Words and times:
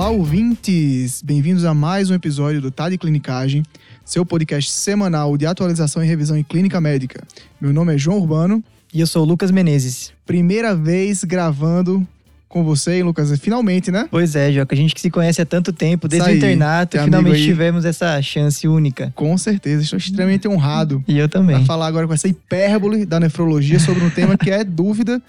Olá, 0.00 0.08
ouvintes! 0.08 1.20
Bem-vindos 1.20 1.66
a 1.66 1.74
mais 1.74 2.08
um 2.08 2.14
episódio 2.14 2.58
do 2.58 2.70
TAD 2.70 2.96
Clinicagem, 2.96 3.62
seu 4.02 4.24
podcast 4.24 4.70
semanal 4.70 5.36
de 5.36 5.44
atualização 5.44 6.02
e 6.02 6.06
revisão 6.06 6.38
em 6.38 6.42
clínica 6.42 6.80
médica. 6.80 7.22
Meu 7.60 7.70
nome 7.70 7.94
é 7.94 7.98
João 7.98 8.16
Urbano. 8.16 8.64
E 8.94 9.00
eu 9.02 9.06
sou 9.06 9.24
o 9.24 9.26
Lucas 9.26 9.50
Menezes. 9.50 10.10
Primeira 10.24 10.74
vez 10.74 11.22
gravando 11.22 12.08
com 12.48 12.64
você, 12.64 12.94
hein, 12.94 13.02
Lucas? 13.02 13.38
Finalmente, 13.38 13.90
né? 13.90 14.08
Pois 14.10 14.34
é, 14.34 14.50
Joca. 14.50 14.74
A 14.74 14.78
gente 14.78 14.94
que 14.94 15.02
se 15.02 15.10
conhece 15.10 15.42
há 15.42 15.44
tanto 15.44 15.70
tempo, 15.70 16.08
desde 16.08 16.30
aí, 16.30 16.34
o 16.34 16.38
internato, 16.38 16.98
finalmente 16.98 17.44
tivemos 17.44 17.84
essa 17.84 18.22
chance 18.22 18.66
única. 18.66 19.12
Com 19.14 19.36
certeza, 19.36 19.82
estou 19.82 19.98
extremamente 19.98 20.48
honrado 20.48 21.04
E 21.06 21.18
eu 21.18 21.28
para 21.28 21.40
também. 21.40 21.62
falar 21.66 21.86
agora 21.86 22.06
com 22.06 22.14
essa 22.14 22.26
hipérbole 22.26 23.04
da 23.04 23.20
nefrologia 23.20 23.78
sobre 23.78 24.02
um 24.02 24.08
tema 24.08 24.38
que 24.38 24.50
é 24.50 24.64
dúvida 24.64 25.20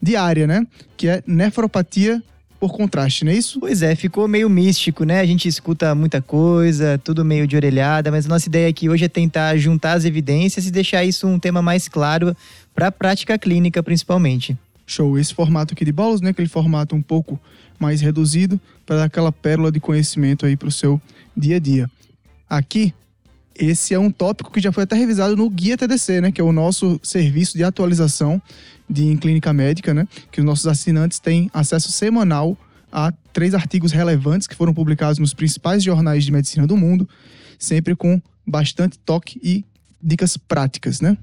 diária, 0.00 0.46
né? 0.46 0.66
Que 0.96 1.08
é 1.08 1.22
nefropatia 1.26 2.22
por 2.64 2.72
contraste, 2.72 3.26
não 3.26 3.32
é 3.32 3.36
isso? 3.36 3.60
Pois 3.60 3.82
é, 3.82 3.94
ficou 3.94 4.26
meio 4.26 4.48
místico, 4.48 5.04
né? 5.04 5.20
A 5.20 5.26
gente 5.26 5.46
escuta 5.46 5.94
muita 5.94 6.22
coisa, 6.22 6.98
tudo 7.04 7.22
meio 7.22 7.46
de 7.46 7.56
orelhada, 7.56 8.10
mas 8.10 8.24
a 8.24 8.28
nossa 8.30 8.48
ideia 8.48 8.70
aqui 8.70 8.88
hoje 8.88 9.04
é 9.04 9.08
tentar 9.08 9.54
juntar 9.58 9.92
as 9.92 10.06
evidências 10.06 10.66
e 10.66 10.70
deixar 10.70 11.04
isso 11.04 11.26
um 11.26 11.38
tema 11.38 11.60
mais 11.60 11.88
claro 11.88 12.34
para 12.74 12.86
a 12.86 12.92
prática 12.92 13.36
clínica, 13.36 13.82
principalmente. 13.82 14.56
Show. 14.86 15.18
Esse 15.18 15.34
formato 15.34 15.74
aqui 15.74 15.84
de 15.84 15.92
bolos, 15.92 16.22
né? 16.22 16.30
Aquele 16.30 16.48
formato 16.48 16.96
um 16.96 17.02
pouco 17.02 17.38
mais 17.78 18.00
reduzido 18.00 18.58
para 18.86 18.96
dar 18.96 19.04
aquela 19.04 19.30
pérola 19.30 19.70
de 19.70 19.78
conhecimento 19.78 20.46
aí 20.46 20.56
para 20.56 20.68
o 20.68 20.72
seu 20.72 20.98
dia 21.36 21.56
a 21.56 21.60
dia. 21.60 21.90
Aqui, 22.48 22.94
esse 23.54 23.94
é 23.94 23.98
um 23.98 24.10
tópico 24.10 24.50
que 24.50 24.60
já 24.60 24.72
foi 24.72 24.84
até 24.84 24.96
revisado 24.96 25.36
no 25.36 25.48
Guia 25.48 25.76
TDC, 25.76 26.20
né? 26.20 26.32
Que 26.32 26.40
é 26.40 26.44
o 26.44 26.52
nosso 26.52 26.98
serviço 27.02 27.56
de 27.56 27.64
atualização 27.64 28.40
de 28.88 29.04
em 29.04 29.16
clínica 29.16 29.52
médica, 29.52 29.94
né? 29.94 30.06
Que 30.30 30.40
os 30.40 30.46
nossos 30.46 30.66
assinantes 30.66 31.18
têm 31.18 31.50
acesso 31.52 31.92
semanal 31.92 32.58
a 32.90 33.12
três 33.32 33.54
artigos 33.54 33.92
relevantes 33.92 34.46
que 34.46 34.54
foram 34.54 34.74
publicados 34.74 35.18
nos 35.18 35.34
principais 35.34 35.82
jornais 35.82 36.24
de 36.24 36.32
medicina 36.32 36.66
do 36.66 36.76
mundo, 36.76 37.08
sempre 37.58 37.96
com 37.96 38.20
bastante 38.46 38.98
toque 38.98 39.40
e 39.42 39.64
dicas 40.02 40.36
práticas, 40.36 41.00
né? 41.00 41.16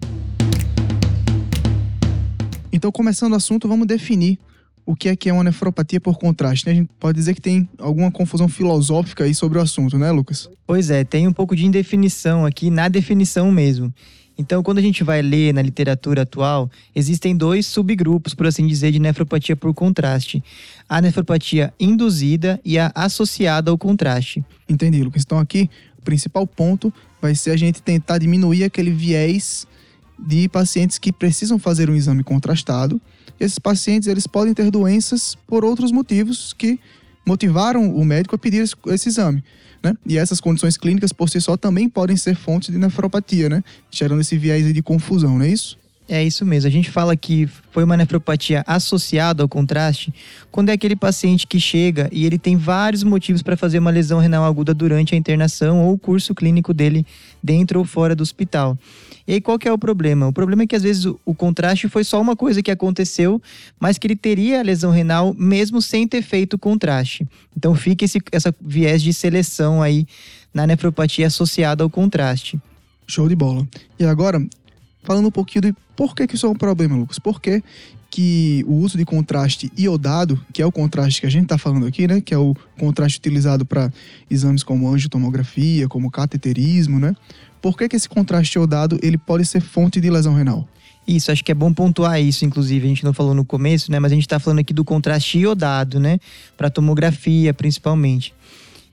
Então, 2.73 2.91
começando 2.91 3.33
o 3.33 3.35
assunto, 3.35 3.67
vamos 3.67 3.85
definir 3.85 4.39
o 4.91 4.95
que 4.95 5.07
é 5.07 5.15
que 5.15 5.29
é 5.29 5.33
uma 5.33 5.43
nefropatia 5.43 6.01
por 6.01 6.17
contraste. 6.17 6.65
Né? 6.65 6.73
A 6.73 6.75
gente 6.75 6.89
pode 6.99 7.17
dizer 7.17 7.33
que 7.33 7.41
tem 7.41 7.67
alguma 7.77 8.11
confusão 8.11 8.49
filosófica 8.49 9.23
aí 9.23 9.33
sobre 9.33 9.57
o 9.57 9.61
assunto, 9.61 9.97
né, 9.97 10.11
Lucas? 10.11 10.49
Pois 10.67 10.89
é, 10.89 11.05
tem 11.05 11.27
um 11.27 11.33
pouco 11.33 11.55
de 11.55 11.65
indefinição 11.65 12.45
aqui 12.45 12.69
na 12.69 12.89
definição 12.89 13.49
mesmo. 13.51 13.93
Então, 14.37 14.61
quando 14.63 14.79
a 14.79 14.81
gente 14.81 15.03
vai 15.03 15.21
ler 15.21 15.53
na 15.53 15.61
literatura 15.61 16.23
atual, 16.23 16.69
existem 16.95 17.35
dois 17.35 17.65
subgrupos, 17.67 18.33
por 18.33 18.47
assim 18.47 18.67
dizer, 18.67 18.91
de 18.91 18.99
nefropatia 18.99 19.55
por 19.55 19.73
contraste: 19.73 20.43
a 20.89 20.99
nefropatia 20.99 21.73
induzida 21.79 22.59
e 22.65 22.77
a 22.77 22.91
associada 22.93 23.71
ao 23.71 23.77
contraste. 23.77 24.43
Entendi, 24.67 25.03
Lucas. 25.03 25.23
Então, 25.23 25.39
aqui, 25.39 25.69
o 25.97 26.01
principal 26.01 26.45
ponto 26.45 26.93
vai 27.21 27.35
ser 27.35 27.51
a 27.51 27.57
gente 27.57 27.81
tentar 27.81 28.17
diminuir 28.17 28.63
aquele 28.63 28.91
viés 28.91 29.67
de 30.21 30.47
pacientes 30.47 30.97
que 30.97 31.11
precisam 31.11 31.57
fazer 31.57 31.89
um 31.89 31.95
exame 31.95 32.23
contrastado. 32.23 33.01
Esses 33.39 33.57
pacientes, 33.57 34.07
eles 34.07 34.27
podem 34.27 34.53
ter 34.53 34.69
doenças 34.69 35.35
por 35.47 35.65
outros 35.65 35.91
motivos 35.91 36.53
que 36.53 36.79
motivaram 37.25 37.95
o 37.95 38.05
médico 38.05 38.35
a 38.35 38.37
pedir 38.37 38.63
esse, 38.87 39.09
exame. 39.09 39.43
Né? 39.83 39.95
E 40.05 40.17
essas 40.17 40.39
condições 40.39 40.77
clínicas 40.77 41.11
por 41.11 41.29
si 41.29 41.41
só 41.41 41.57
também 41.57 41.89
podem 41.89 42.15
ser 42.15 42.35
fontes 42.35 42.69
de 42.69 42.77
nefropatia, 42.77 43.49
né? 43.49 43.63
Gerando 43.89 44.21
esse 44.21 44.37
viés 44.37 44.71
de 44.71 44.81
confusão, 44.83 45.39
não 45.39 45.45
é 45.45 45.49
isso? 45.49 45.80
É 46.13 46.21
isso 46.21 46.45
mesmo. 46.45 46.67
A 46.67 46.71
gente 46.71 46.91
fala 46.91 47.15
que 47.15 47.47
foi 47.71 47.85
uma 47.85 47.95
nefropatia 47.95 48.65
associada 48.67 49.41
ao 49.41 49.47
contraste 49.47 50.13
quando 50.51 50.67
é 50.67 50.73
aquele 50.73 50.93
paciente 50.93 51.47
que 51.47 51.57
chega 51.57 52.09
e 52.11 52.25
ele 52.25 52.37
tem 52.37 52.57
vários 52.57 53.01
motivos 53.01 53.41
para 53.41 53.55
fazer 53.55 53.79
uma 53.79 53.89
lesão 53.89 54.19
renal 54.19 54.43
aguda 54.43 54.73
durante 54.73 55.15
a 55.15 55.17
internação 55.17 55.79
ou 55.79 55.93
o 55.93 55.97
curso 55.97 56.35
clínico 56.35 56.73
dele 56.73 57.07
dentro 57.41 57.79
ou 57.79 57.85
fora 57.85 58.13
do 58.13 58.23
hospital. 58.23 58.77
E 59.25 59.35
aí 59.35 59.39
qual 59.39 59.57
que 59.57 59.69
é 59.69 59.71
o 59.71 59.77
problema? 59.77 60.27
O 60.27 60.33
problema 60.33 60.63
é 60.63 60.67
que 60.67 60.75
às 60.75 60.83
vezes 60.83 61.05
o, 61.05 61.17
o 61.23 61.33
contraste 61.33 61.87
foi 61.87 62.03
só 62.03 62.19
uma 62.19 62.35
coisa 62.35 62.61
que 62.61 62.71
aconteceu, 62.71 63.41
mas 63.79 63.97
que 63.97 64.05
ele 64.05 64.17
teria 64.17 64.59
a 64.59 64.63
lesão 64.63 64.91
renal 64.91 65.33
mesmo 65.39 65.81
sem 65.81 66.05
ter 66.05 66.23
feito 66.23 66.55
o 66.55 66.59
contraste. 66.59 67.25
Então 67.55 67.73
fica 67.73 68.03
esse 68.03 68.19
essa 68.33 68.53
viés 68.59 69.01
de 69.01 69.13
seleção 69.13 69.81
aí 69.81 70.05
na 70.53 70.67
nefropatia 70.67 71.27
associada 71.27 71.85
ao 71.85 71.89
contraste. 71.89 72.59
Show 73.07 73.29
de 73.29 73.35
bola. 73.35 73.65
E 73.97 74.03
agora, 74.03 74.45
falando 75.03 75.27
um 75.27 75.31
pouquinho 75.31 75.61
de 75.61 75.75
por 75.95 76.15
que, 76.15 76.27
que 76.27 76.35
isso 76.35 76.45
é 76.45 76.49
um 76.49 76.55
problema, 76.55 76.95
Lucas. 76.95 77.19
Por 77.19 77.41
que, 77.41 77.63
que 78.09 78.63
o 78.67 78.73
uso 78.75 78.97
de 78.97 79.05
contraste 79.05 79.71
iodado, 79.77 80.39
que 80.51 80.61
é 80.61 80.65
o 80.65 80.71
contraste 80.71 81.21
que 81.21 81.27
a 81.27 81.29
gente 81.29 81.43
está 81.43 81.57
falando 81.57 81.85
aqui, 81.85 82.07
né? 82.07 82.19
Que 82.19 82.33
é 82.33 82.37
o 82.37 82.53
contraste 82.77 83.17
utilizado 83.19 83.65
para 83.65 83.91
exames 84.29 84.63
como 84.63 84.89
angiotomografia, 84.89 85.87
como 85.87 86.11
cateterismo, 86.11 86.99
né? 86.99 87.15
Por 87.61 87.77
que, 87.77 87.87
que 87.87 87.95
esse 87.95 88.09
contraste 88.09 88.57
iodado 88.57 88.99
ele 89.01 89.17
pode 89.17 89.45
ser 89.45 89.61
fonte 89.61 90.01
de 90.01 90.09
lesão 90.09 90.33
renal? 90.33 90.67
Isso, 91.07 91.31
acho 91.31 91.43
que 91.43 91.51
é 91.51 91.55
bom 91.55 91.73
pontuar 91.73 92.21
isso, 92.21 92.45
inclusive. 92.45 92.85
A 92.85 92.89
gente 92.89 93.03
não 93.03 93.13
falou 93.13 93.33
no 93.33 93.45
começo, 93.45 93.91
né? 93.91 93.99
Mas 93.99 94.11
a 94.11 94.15
gente 94.15 94.25
está 94.25 94.39
falando 94.39 94.59
aqui 94.59 94.73
do 94.73 94.83
contraste 94.83 95.39
iodado, 95.39 95.99
né? 95.99 96.19
Para 96.57 96.69
tomografia, 96.69 97.53
principalmente. 97.53 98.33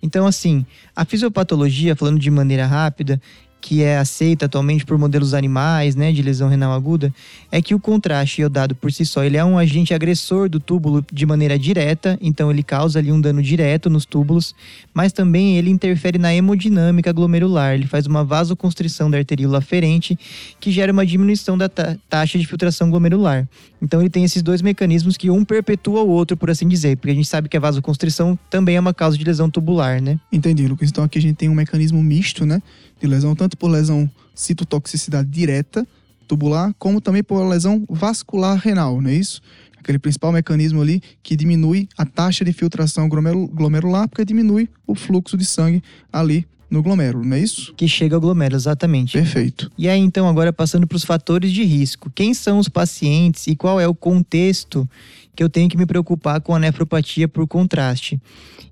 Então, 0.02 0.26
assim, 0.26 0.64
a 0.94 1.04
fisiopatologia, 1.04 1.96
falando 1.96 2.18
de 2.18 2.30
maneira 2.30 2.66
rápida, 2.66 3.20
que 3.60 3.82
é 3.82 3.98
aceita 3.98 4.46
atualmente 4.46 4.84
por 4.86 4.96
modelos 4.96 5.34
animais, 5.34 5.96
né, 5.96 6.12
de 6.12 6.22
lesão 6.22 6.48
renal 6.48 6.72
aguda, 6.72 7.12
é 7.50 7.60
que 7.60 7.74
o 7.74 7.80
contraste 7.80 8.40
iodado 8.40 8.74
por 8.74 8.92
si 8.92 9.04
só, 9.04 9.24
ele 9.24 9.36
é 9.36 9.44
um 9.44 9.58
agente 9.58 9.92
agressor 9.92 10.48
do 10.48 10.60
túbulo 10.60 11.04
de 11.12 11.26
maneira 11.26 11.58
direta, 11.58 12.16
então 12.20 12.50
ele 12.50 12.62
causa 12.62 12.98
ali 12.98 13.10
um 13.10 13.20
dano 13.20 13.42
direto 13.42 13.90
nos 13.90 14.04
túbulos, 14.04 14.54
mas 14.94 15.12
também 15.12 15.56
ele 15.58 15.70
interfere 15.70 16.18
na 16.18 16.34
hemodinâmica 16.34 17.12
glomerular, 17.12 17.74
ele 17.74 17.86
faz 17.86 18.06
uma 18.06 18.24
vasoconstrição 18.24 19.10
da 19.10 19.18
arteríola 19.18 19.58
aferente, 19.58 20.18
que 20.60 20.70
gera 20.70 20.92
uma 20.92 21.04
diminuição 21.04 21.58
da 21.58 21.68
ta- 21.68 21.96
taxa 22.08 22.38
de 22.38 22.46
filtração 22.46 22.88
glomerular. 22.90 23.48
Então 23.82 24.00
ele 24.00 24.10
tem 24.10 24.24
esses 24.24 24.42
dois 24.42 24.62
mecanismos 24.62 25.16
que 25.16 25.30
um 25.30 25.44
perpetua 25.44 26.02
o 26.02 26.08
outro, 26.08 26.36
por 26.36 26.50
assim 26.50 26.66
dizer, 26.66 26.96
porque 26.96 27.10
a 27.10 27.14
gente 27.14 27.28
sabe 27.28 27.48
que 27.48 27.56
a 27.56 27.60
vasoconstrição 27.60 28.38
também 28.50 28.76
é 28.76 28.80
uma 28.80 28.94
causa 28.94 29.16
de 29.16 29.24
lesão 29.24 29.48
tubular, 29.50 30.00
né? 30.00 30.18
Entendi, 30.32 30.66
Lucas. 30.66 30.88
Então 30.88 31.04
aqui 31.04 31.18
a 31.18 31.22
gente 31.22 31.36
tem 31.36 31.48
um 31.48 31.54
mecanismo 31.54 32.02
misto, 32.02 32.44
né? 32.44 32.60
De 33.00 33.06
lesão, 33.06 33.34
tanto 33.34 33.56
por 33.56 33.68
lesão 33.68 34.10
citotoxicidade 34.34 35.28
direta, 35.28 35.86
tubular, 36.26 36.74
como 36.78 37.00
também 37.00 37.22
por 37.22 37.42
lesão 37.46 37.84
vascular 37.88 38.58
renal, 38.58 39.00
não 39.00 39.10
é 39.10 39.14
isso? 39.14 39.40
Aquele 39.78 39.98
principal 39.98 40.32
mecanismo 40.32 40.82
ali 40.82 41.00
que 41.22 41.34
diminui 41.34 41.88
a 41.96 42.04
taxa 42.04 42.44
de 42.44 42.52
filtração 42.52 43.08
glomeru- 43.08 43.48
glomerular, 43.48 44.08
porque 44.08 44.24
diminui 44.24 44.68
o 44.86 44.94
fluxo 44.94 45.36
de 45.36 45.44
sangue 45.44 45.82
ali 46.12 46.46
no 46.70 46.82
glomérulo, 46.82 47.24
não 47.24 47.34
é 47.36 47.40
isso? 47.40 47.72
Que 47.74 47.88
chega 47.88 48.14
ao 48.14 48.20
glomérulo, 48.20 48.58
exatamente. 48.60 49.12
Perfeito. 49.12 49.70
E 49.78 49.88
aí, 49.88 49.98
então, 49.98 50.28
agora 50.28 50.52
passando 50.52 50.86
para 50.86 50.96
os 50.96 51.04
fatores 51.04 51.50
de 51.50 51.64
risco. 51.64 52.10
Quem 52.14 52.34
são 52.34 52.58
os 52.58 52.68
pacientes 52.68 53.46
e 53.46 53.56
qual 53.56 53.80
é 53.80 53.88
o 53.88 53.94
contexto 53.94 54.86
que 55.34 55.42
eu 55.42 55.48
tenho 55.48 55.70
que 55.70 55.78
me 55.78 55.86
preocupar 55.86 56.42
com 56.42 56.54
a 56.54 56.58
nefropatia 56.58 57.26
por 57.26 57.46
contraste? 57.46 58.20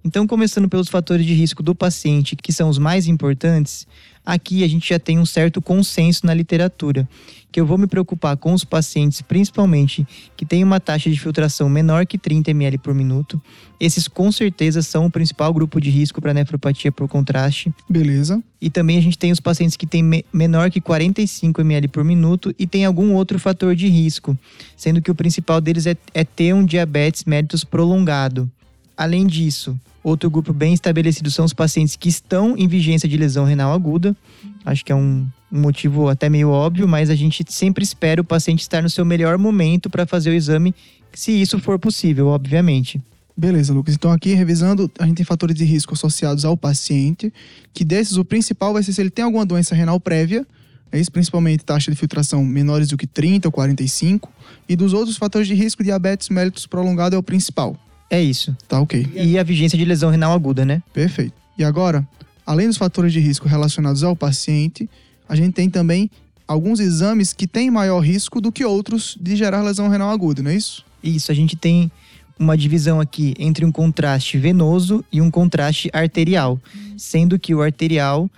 Então, 0.05 0.27
começando 0.27 0.69
pelos 0.69 0.89
fatores 0.89 1.25
de 1.25 1.33
risco 1.33 1.63
do 1.63 1.75
paciente, 1.75 2.37
que 2.37 2.53
são 2.53 2.69
os 2.69 2.77
mais 2.77 3.07
importantes, 3.09 3.87
aqui 4.27 4.65
a 4.65 4.69
gente 4.69 4.89
já 4.91 4.99
tem 4.99 5.19
um 5.19 5.25
certo 5.25 5.63
consenso 5.63 6.27
na 6.27 6.35
literatura, 6.35 7.09
que 7.53 7.61
eu 7.61 7.65
vou 7.65 7.79
me 7.79 7.87
preocupar 7.87 8.37
com 8.37 8.53
os 8.53 8.65
pacientes, 8.65 9.23
principalmente 9.23 10.07
que 10.37 10.45
têm 10.45 10.63
uma 10.65 10.79
taxa 10.81 11.09
de 11.09 11.19
filtração 11.19 11.69
menor 11.71 12.05
que 12.05 12.19
30 12.19 12.51
ml 12.51 12.77
por 12.77 12.93
minuto. 12.93 13.41
Esses, 13.81 14.09
com 14.09 14.31
certeza, 14.33 14.83
são 14.83 15.07
o 15.07 15.11
principal 15.11 15.55
grupo 15.55 15.81
de 15.81 15.89
risco 15.89 16.21
para 16.21 16.35
nefropatia 16.35 16.91
por 16.93 17.09
contraste. 17.09 17.73
Beleza. 17.89 18.43
E 18.61 18.69
também 18.69 18.99
a 18.99 19.01
gente 19.01 19.17
tem 19.17 19.33
os 19.33 19.41
pacientes 19.41 19.77
que 19.77 19.87
têm 19.87 20.03
me- 20.03 20.25
menor 20.33 20.71
que 20.71 20.81
45 20.81 21.61
ml 21.63 21.89
por 21.89 22.05
minuto 22.05 22.55
e 22.59 22.67
tem 22.67 22.85
algum 22.85 23.15
outro 23.15 23.39
fator 23.39 23.75
de 23.77 23.87
risco, 23.89 24.37
sendo 24.77 25.01
que 25.01 25.11
o 25.11 25.15
principal 25.15 25.61
deles 25.61 25.87
é, 25.87 25.97
é 26.13 26.25
ter 26.25 26.53
um 26.55 26.65
diabetes 26.65 27.25
mellitus 27.25 27.65
prolongado. 27.65 28.51
Além 28.97 29.27
disso, 29.27 29.79
outro 30.09 30.31
grupo 30.31 30.53
bem 30.53 30.73
estabelecido 30.73 31.31
são 31.31 31.45
os 31.45 31.53
pacientes 31.53 31.97
que 31.97 32.09
estão 32.09 32.57
em 32.57 32.69
vigência 32.69 33.09
de 33.09 33.17
lesão 33.17 33.45
renal 33.45 33.73
aguda. 33.73 34.17
Acho 34.65 34.85
que 34.85 34.93
é 34.93 34.95
um, 34.95 35.27
um 35.51 35.61
motivo 35.61 36.09
até 36.09 36.29
meio 36.29 36.49
óbvio, 36.49 36.87
mas 36.87 37.11
a 37.11 37.15
gente 37.15 37.45
sempre 37.49 37.83
espera 37.83 38.21
o 38.21 38.25
paciente 38.25 38.61
estar 38.61 38.83
no 38.83 38.91
seu 38.91 39.05
melhor 39.05 39.37
momento 39.37 39.91
para 39.91 40.07
fazer 40.07 40.31
o 40.31 40.35
exame, 40.35 40.75
se 41.13 41.33
isso 41.33 41.59
for 41.59 41.79
possível, 41.79 42.29
obviamente. 42.29 43.01
Beleza, 43.37 43.73
Lucas. 43.75 43.95
Então, 43.95 44.13
aqui, 44.13 44.33
revisando, 44.33 44.91
a 44.99 45.07
gente 45.07 45.17
tem 45.17 45.27
fatores 45.27 45.57
de 45.57 45.65
risco 45.65 45.93
associados 45.93 46.45
ao 46.45 46.57
paciente, 46.57 47.33
que 47.75 47.85
desses, 47.85 48.17
o 48.17 48.25
principal 48.25 48.73
vai 48.73 48.83
ser 48.83 48.93
se 48.93 49.01
ele 49.01 49.11
tem 49.11 49.25
alguma 49.25 49.45
doença 49.45 49.75
renal 49.75 49.99
prévia, 50.01 50.47
é 50.93 51.01
isso, 51.01 51.11
principalmente 51.11 51.65
taxa 51.65 51.91
de 51.91 51.97
filtração 51.97 52.45
menores 52.45 52.89
do 52.89 52.97
que 52.97 53.07
30 53.07 53.49
ou 53.49 53.53
45, 53.53 54.33
e 54.69 54.77
dos 54.77 54.93
outros 54.93 55.17
fatores 55.17 55.49
de 55.49 55.55
risco, 55.55 55.83
diabetes 55.83 56.29
mellitus 56.29 56.67
prolongado 56.67 57.17
é 57.17 57.19
o 57.19 57.23
principal. 57.23 57.77
É 58.11 58.21
isso. 58.23 58.57
Tá 58.69 58.81
ok. 58.81 59.07
E 59.15 59.39
a 59.39 59.43
vigência 59.43 59.77
de 59.77 59.85
lesão 59.85 60.11
renal 60.11 60.33
aguda, 60.33 60.65
né? 60.65 60.83
Perfeito. 60.93 61.35
E 61.59 61.65
agora, 61.65 62.07
além 62.45 62.67
dos 62.67 62.77
fatores 62.77 63.13
de 63.13 63.21
risco 63.21 63.49
relacionados 63.49 64.03
ao 64.03 64.15
paciente, 64.15 64.89
a 65.29 65.35
gente 65.35 65.55
tem 65.55 65.69
também 65.69 66.11
alguns 66.47 66.79
exames 66.79 67.33
que 67.33 67.47
têm 67.47 67.71
maior 67.71 68.01
risco 68.01 68.41
do 68.41 68.53
que 68.53 68.65
outros 68.65 69.19
de 69.21 69.35
gerar 69.35 69.63
lesão 69.63 69.89
renal 69.89 70.11
aguda, 70.11 70.43
não 70.43 70.51
é 70.51 70.55
isso? 70.55 70.85
Isso, 71.03 71.33
a 71.33 71.35
gente 71.35 71.57
tem 71.57 71.91
uma 72.39 72.57
divisão 72.57 73.01
aqui 73.01 73.35
entre 73.39 73.65
um 73.65 73.73
contraste 73.73 74.39
venoso 74.39 75.05
e 75.11 75.21
um 75.21 75.31
contraste 75.31 75.91
arterial, 75.93 76.61
sendo 76.97 77.39
que 77.39 77.55
o 77.55 77.63
arterial 77.63 78.31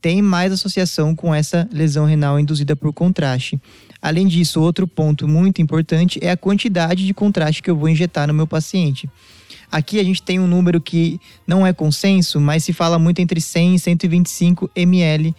tem 0.00 0.20
mais 0.20 0.52
associação 0.52 1.14
com 1.14 1.34
essa 1.34 1.68
lesão 1.72 2.04
renal 2.04 2.38
induzida 2.38 2.76
por 2.76 2.92
contraste. 2.92 3.58
Além 4.04 4.26
disso, 4.26 4.60
outro 4.60 4.86
ponto 4.86 5.26
muito 5.26 5.62
importante 5.62 6.18
é 6.20 6.30
a 6.30 6.36
quantidade 6.36 7.06
de 7.06 7.14
contraste 7.14 7.62
que 7.62 7.70
eu 7.70 7.74
vou 7.74 7.88
injetar 7.88 8.28
no 8.28 8.34
meu 8.34 8.46
paciente. 8.46 9.08
Aqui 9.72 9.98
a 9.98 10.04
gente 10.04 10.22
tem 10.22 10.38
um 10.38 10.46
número 10.46 10.78
que 10.78 11.18
não 11.46 11.66
é 11.66 11.72
consenso, 11.72 12.38
mas 12.38 12.64
se 12.64 12.74
fala 12.74 12.98
muito 12.98 13.20
entre 13.20 13.40
100 13.40 13.76
e 13.76 13.78
125 13.78 14.70
ml 14.76 15.34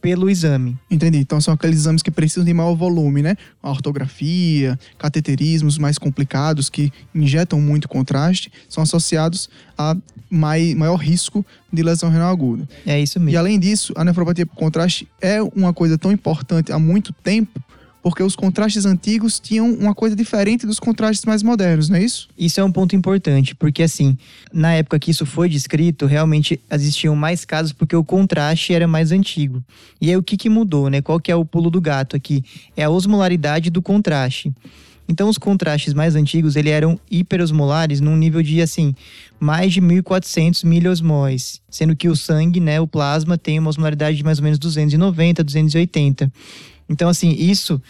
pelo 0.00 0.30
exame. 0.30 0.78
Entendi. 0.90 1.18
Então 1.18 1.40
são 1.40 1.52
aqueles 1.52 1.80
exames 1.80 2.02
que 2.02 2.10
precisam 2.10 2.44
de 2.44 2.54
maior 2.54 2.74
volume, 2.74 3.20
né? 3.20 3.36
A 3.62 3.68
ortografia, 3.68 4.78
cateterismos 4.96 5.76
mais 5.76 5.98
complicados 5.98 6.70
que 6.70 6.90
injetam 7.14 7.60
muito 7.60 7.86
contraste, 7.86 8.50
são 8.68 8.82
associados 8.82 9.50
a 9.76 9.94
mai, 10.30 10.74
maior 10.74 10.96
risco 10.96 11.44
de 11.70 11.82
lesão 11.82 12.08
renal 12.08 12.30
aguda. 12.30 12.66
É 12.86 12.98
isso 12.98 13.20
mesmo. 13.20 13.30
E 13.30 13.36
além 13.36 13.58
disso, 13.58 13.92
a 13.94 14.04
nefropatia 14.04 14.46
por 14.46 14.56
contraste 14.56 15.06
é 15.20 15.42
uma 15.42 15.74
coisa 15.74 15.98
tão 15.98 16.10
importante 16.10 16.72
há 16.72 16.78
muito 16.78 17.12
tempo 17.12 17.62
porque 18.02 18.22
os 18.22 18.36
contrastes 18.36 18.84
antigos 18.84 19.40
tinham 19.40 19.70
uma 19.72 19.94
coisa 19.94 20.14
diferente 20.14 20.66
dos 20.66 20.78
contrastes 20.78 21.24
mais 21.24 21.42
modernos, 21.42 21.88
não 21.88 21.96
é 21.96 22.04
isso? 22.04 22.28
Isso 22.38 22.60
é 22.60 22.64
um 22.64 22.72
ponto 22.72 22.94
importante, 22.94 23.54
porque 23.54 23.82
assim, 23.82 24.16
na 24.52 24.74
época 24.74 24.98
que 24.98 25.10
isso 25.10 25.26
foi 25.26 25.48
descrito, 25.48 26.06
realmente 26.06 26.60
existiam 26.70 27.14
mais 27.16 27.44
casos 27.44 27.72
porque 27.72 27.96
o 27.96 28.04
contraste 28.04 28.72
era 28.72 28.86
mais 28.86 29.12
antigo. 29.12 29.62
E 30.00 30.10
aí 30.10 30.16
o 30.16 30.22
que, 30.22 30.36
que 30.36 30.48
mudou, 30.48 30.88
né? 30.88 31.02
Qual 31.02 31.20
que 31.20 31.30
é 31.30 31.36
o 31.36 31.44
pulo 31.44 31.70
do 31.70 31.80
gato 31.80 32.16
aqui? 32.16 32.44
É 32.76 32.84
a 32.84 32.90
osmolaridade 32.90 33.70
do 33.70 33.82
contraste. 33.82 34.52
Então, 35.10 35.30
os 35.30 35.38
contrastes 35.38 35.94
mais 35.94 36.14
antigos, 36.14 36.54
ele 36.54 36.68
eram 36.68 37.00
hiperosmolares 37.10 37.98
num 37.98 38.14
nível 38.14 38.42
de, 38.42 38.60
assim, 38.60 38.94
mais 39.40 39.72
de 39.72 39.80
1.400 39.80 40.66
miliosmóis, 40.66 41.62
sendo 41.70 41.96
que 41.96 42.10
o 42.10 42.14
sangue, 42.14 42.60
né, 42.60 42.78
o 42.78 42.86
plasma, 42.86 43.38
tem 43.38 43.58
uma 43.58 43.70
osmolaridade 43.70 44.18
de 44.18 44.22
mais 44.22 44.38
ou 44.38 44.44
menos 44.44 44.58
290, 44.58 45.42
280. 45.42 46.30
Então, 46.88 47.08
assim, 47.08 47.30
isso 47.30 47.80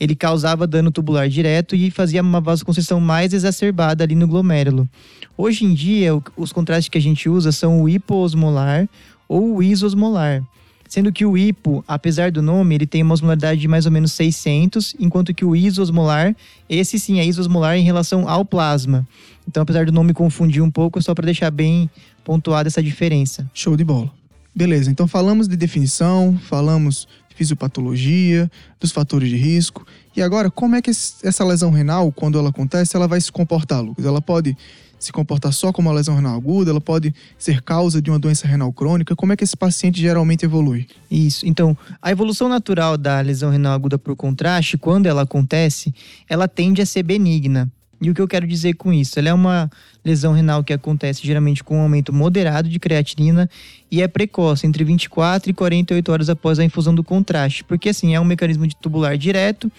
ele 0.00 0.14
causava 0.14 0.66
dano 0.66 0.90
tubular 0.90 1.28
direto 1.28 1.76
e 1.76 1.90
fazia 1.90 2.22
uma 2.22 2.40
vasoconstrição 2.40 2.98
mais 2.98 3.34
exacerbada 3.34 4.02
ali 4.02 4.14
no 4.14 4.26
glomérulo. 4.26 4.88
Hoje 5.36 5.66
em 5.66 5.74
dia, 5.74 6.12
os 6.36 6.52
contrastes 6.52 6.88
que 6.88 6.96
a 6.96 7.02
gente 7.02 7.28
usa 7.28 7.52
são 7.52 7.82
o 7.82 7.88
hipoosmolar 7.88 8.88
ou 9.28 9.56
o 9.56 9.62
isosmolar. 9.62 10.42
Sendo 10.88 11.12
que 11.12 11.24
o 11.24 11.38
hipo, 11.38 11.84
apesar 11.86 12.32
do 12.32 12.42
nome, 12.42 12.74
ele 12.74 12.86
tem 12.86 13.02
uma 13.02 13.14
osmolaridade 13.14 13.60
de 13.60 13.68
mais 13.68 13.86
ou 13.86 13.92
menos 13.92 14.10
600, 14.12 14.96
enquanto 14.98 15.32
que 15.32 15.44
o 15.44 15.54
isosmolar, 15.54 16.34
esse 16.68 16.98
sim 16.98 17.20
é 17.20 17.24
isosmolar 17.24 17.76
em 17.76 17.84
relação 17.84 18.28
ao 18.28 18.44
plasma. 18.44 19.06
Então, 19.46 19.62
apesar 19.62 19.86
do 19.86 19.92
nome 19.92 20.12
confundir 20.12 20.62
um 20.62 20.70
pouco, 20.70 20.98
é 20.98 21.02
só 21.02 21.14
para 21.14 21.26
deixar 21.26 21.50
bem 21.50 21.88
pontuada 22.24 22.68
essa 22.68 22.82
diferença. 22.82 23.48
Show 23.54 23.76
de 23.76 23.84
bola. 23.84 24.10
Beleza, 24.52 24.90
então 24.90 25.06
falamos 25.06 25.46
de 25.46 25.56
definição, 25.56 26.36
falamos 26.48 27.06
fisiopatologia, 27.40 28.50
dos 28.78 28.92
fatores 28.92 29.30
de 29.30 29.36
risco. 29.36 29.86
E 30.14 30.20
agora, 30.20 30.50
como 30.50 30.76
é 30.76 30.82
que 30.82 30.90
essa 30.90 31.42
lesão 31.42 31.70
renal, 31.70 32.12
quando 32.12 32.38
ela 32.38 32.50
acontece, 32.50 32.94
ela 32.94 33.08
vai 33.08 33.18
se 33.18 33.32
comportar, 33.32 33.80
Lucas? 33.80 34.04
Ela 34.04 34.20
pode 34.20 34.54
se 34.98 35.10
comportar 35.10 35.50
só 35.50 35.72
como 35.72 35.88
uma 35.88 35.94
lesão 35.94 36.14
renal 36.14 36.36
aguda, 36.36 36.70
ela 36.70 36.80
pode 36.82 37.14
ser 37.38 37.62
causa 37.62 38.02
de 38.02 38.10
uma 38.10 38.18
doença 38.18 38.46
renal 38.46 38.70
crônica. 38.74 39.16
Como 39.16 39.32
é 39.32 39.36
que 39.36 39.42
esse 39.42 39.56
paciente 39.56 39.98
geralmente 39.98 40.44
evolui? 40.44 40.86
Isso. 41.10 41.46
Então, 41.46 41.74
a 42.02 42.10
evolução 42.10 42.46
natural 42.46 42.98
da 42.98 43.18
lesão 43.22 43.50
renal 43.50 43.72
aguda 43.72 43.98
por 43.98 44.14
contraste, 44.14 44.76
quando 44.76 45.06
ela 45.06 45.22
acontece, 45.22 45.94
ela 46.28 46.46
tende 46.46 46.82
a 46.82 46.86
ser 46.86 47.02
benigna. 47.02 47.72
E 48.00 48.08
o 48.08 48.14
que 48.14 48.20
eu 48.20 48.26
quero 48.26 48.46
dizer 48.46 48.74
com 48.74 48.92
isso? 48.92 49.18
Ela 49.18 49.28
é 49.28 49.34
uma 49.34 49.70
lesão 50.02 50.32
renal 50.32 50.64
que 50.64 50.72
acontece 50.72 51.26
geralmente 51.26 51.62
com 51.62 51.78
um 51.78 51.82
aumento 51.82 52.12
moderado 52.12 52.68
de 52.68 52.78
creatinina 52.78 53.48
e 53.90 54.00
é 54.00 54.08
precoce, 54.08 54.66
entre 54.66 54.82
24 54.84 55.50
e 55.50 55.52
48 55.52 56.10
horas 56.10 56.30
após 56.30 56.58
a 56.58 56.64
infusão 56.64 56.94
do 56.94 57.04
contraste, 57.04 57.62
porque 57.62 57.90
assim, 57.90 58.14
é 58.14 58.20
um 58.20 58.24
mecanismo 58.24 58.66
de 58.66 58.74
tubular 58.74 59.18
direto 59.18 59.70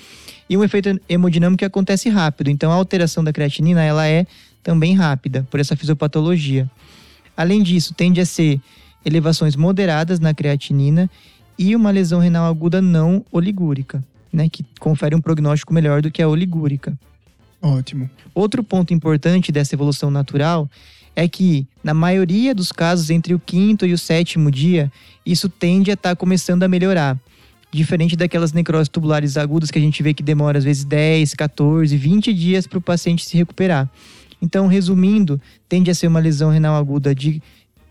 e 0.48 0.56
um 0.56 0.64
efeito 0.64 1.02
hemodinâmico 1.10 1.60
que 1.60 1.66
acontece 1.66 2.10
rápido. 2.10 2.50
Então 2.50 2.72
a 2.72 2.76
alteração 2.76 3.24
da 3.24 3.34
creatinina, 3.34 3.84
ela 3.84 4.08
é 4.08 4.28
também 4.62 4.94
rápida 4.94 5.48
por 5.50 5.60
essa 5.60 5.76
fisiopatologia. 5.76 6.70
Além 7.36 7.64
disso, 7.64 7.94
tende 7.96 8.22
a 8.22 8.26
ser 8.26 8.62
elevações 9.04 9.56
moderadas 9.56 10.20
na 10.20 10.32
creatinina 10.32 11.10
e 11.58 11.76
uma 11.76 11.90
lesão 11.90 12.20
renal 12.20 12.46
aguda 12.46 12.82
não 12.82 13.26
oligúrica, 13.32 14.04
né, 14.32 14.48
que 14.48 14.64
confere 14.80 15.16
um 15.16 15.22
prognóstico 15.22 15.74
melhor 15.74 16.04
do 16.04 16.12
que 16.12 16.22
a 16.22 16.28
oligúrica. 16.28 16.96
Ótimo. 17.62 18.10
Outro 18.34 18.64
ponto 18.64 18.94
importante 18.94 19.52
dessa 19.52 19.76
evolução 19.76 20.10
natural 20.10 20.70
é 21.16 21.28
que, 21.28 21.68
na 21.84 21.94
maioria 21.94 22.56
dos 22.56 22.72
casos, 22.72 23.10
entre 23.10 23.34
o 23.34 23.40
quinto 23.40 23.86
e 23.86 23.94
o 23.94 23.98
sétimo 23.98 24.50
dia, 24.50 24.92
isso 25.26 25.50
tende 25.50 25.92
a 25.92 25.94
estar 25.94 26.10
tá 26.12 26.16
começando 26.16 26.64
a 26.64 26.68
melhorar. 26.68 27.20
Diferente 27.72 28.16
daquelas 28.16 28.52
necroses 28.52 28.90
tubulares 28.90 29.38
agudas 29.38 29.72
que 29.72 29.78
a 29.78 29.82
gente 29.82 30.02
vê 30.02 30.14
que 30.14 30.24
demora 30.24 30.58
às 30.58 30.64
vezes 30.64 30.84
10, 30.84 31.36
14, 31.36 31.96
20 31.96 32.34
dias 32.34 32.68
para 32.68 32.78
o 32.78 32.82
paciente 32.82 33.26
se 33.26 33.38
recuperar. 33.38 33.90
Então, 34.42 34.68
resumindo, 34.68 35.40
tende 35.70 35.92
a 35.92 35.96
ser 35.96 36.08
uma 36.08 36.20
lesão 36.20 36.50
renal 36.50 36.76
aguda 36.76 37.14
de 37.14 37.42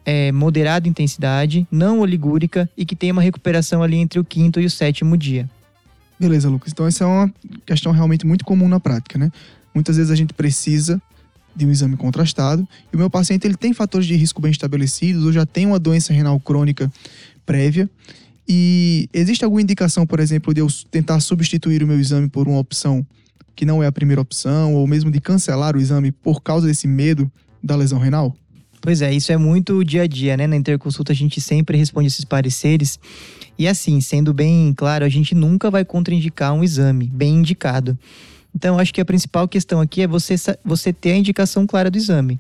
é, 0.05 0.33
moderada 0.33 0.89
intensidade, 0.89 1.67
não 1.71 2.01
oligúrica 2.01 2.69
e 2.77 2.85
que 2.85 2.97
tem 2.97 3.13
uma 3.13 3.23
recuperação 3.23 3.83
ali 3.83 3.97
entre 3.97 4.19
o 4.19 4.25
quinto 4.25 4.61
e 4.61 4.65
o 4.65 4.71
sétimo 4.71 5.17
dia. 5.17 5.49
Beleza, 6.19 6.51
Lucas. 6.51 6.73
Então, 6.73 6.87
essa 6.87 7.05
é 7.05 7.07
uma 7.07 7.33
questão 7.65 7.93
realmente 7.93 8.27
muito 8.27 8.45
comum 8.45 8.69
na 8.69 8.79
prática, 8.79 9.19
né? 9.19 9.31
Muitas 9.75 9.97
vezes 9.97 10.11
a 10.11 10.15
gente 10.15 10.35
precisa 10.35 11.01
de 11.55 11.67
um 11.67 11.71
exame 11.71 11.97
contrastado 11.97 12.67
e 12.93 12.97
o 12.97 12.99
meu 12.99 13.11
paciente 13.11 13.47
ele 13.47 13.57
tem 13.57 13.73
fatores 13.73 14.07
de 14.07 14.15
risco 14.15 14.41
bem 14.41 14.51
estabelecidos 14.51 15.25
ou 15.25 15.33
já 15.33 15.45
tem 15.45 15.67
uma 15.67 15.79
doença 15.79 16.13
renal 16.13 16.39
crônica 16.41 16.91
prévia. 17.45 17.91
E 18.49 19.09
existe 19.13 19.45
alguma 19.45 19.63
indicação, 19.63 20.07
por 20.07 20.21
exemplo, 20.21 20.53
de 20.53 20.61
eu 20.61 20.67
tentar 20.91 21.21
substituir 21.21 21.83
o 21.83 21.87
meu 21.87 22.01
exame 22.01 22.29
por 22.29 22.49
uma 22.49 22.59
opção 22.59 23.07
que 23.55 23.65
não 23.65 23.83
é 23.83 23.87
a 23.87 23.93
primeira 23.93 24.21
opção, 24.21 24.75
ou 24.75 24.87
mesmo 24.87 25.11
de 25.11 25.21
cancelar 25.21 25.77
o 25.77 25.81
exame 25.81 26.11
por 26.11 26.43
causa 26.43 26.67
desse 26.67 26.87
medo 26.87 27.31
da 27.63 27.77
lesão 27.77 27.99
renal? 27.99 28.35
Pois 28.81 29.03
é, 29.03 29.13
isso 29.13 29.31
é 29.31 29.37
muito 29.37 29.85
dia 29.85 30.03
a 30.03 30.07
dia, 30.07 30.37
né? 30.37 30.47
Na 30.47 30.57
interconsulta 30.57 31.13
a 31.13 31.15
gente 31.15 31.41
sempre 31.41 31.77
responde 31.77 32.07
esses 32.07 32.25
pareceres. 32.25 32.99
E 33.59 33.69
assim, 33.69 34.01
sendo 34.01 34.33
bem 34.33 34.73
claro, 34.75 35.05
a 35.05 35.09
gente 35.09 35.35
nunca 35.35 35.71
vai 35.71 35.85
contraindicar 35.85 36.55
um 36.55 36.65
exame 36.65 37.07
bem 37.07 37.35
indicado. 37.35 37.99
Então, 38.55 38.79
acho 38.79 38.93
que 38.93 39.01
a 39.01 39.05
principal 39.05 39.47
questão 39.47 39.81
aqui 39.81 40.03
é 40.03 40.07
você, 40.07 40.35
você 40.65 40.93
ter 40.93 41.13
a 41.13 41.17
indicação 41.17 41.67
clara 41.67 41.91
do 41.91 41.97
exame. 41.97 42.39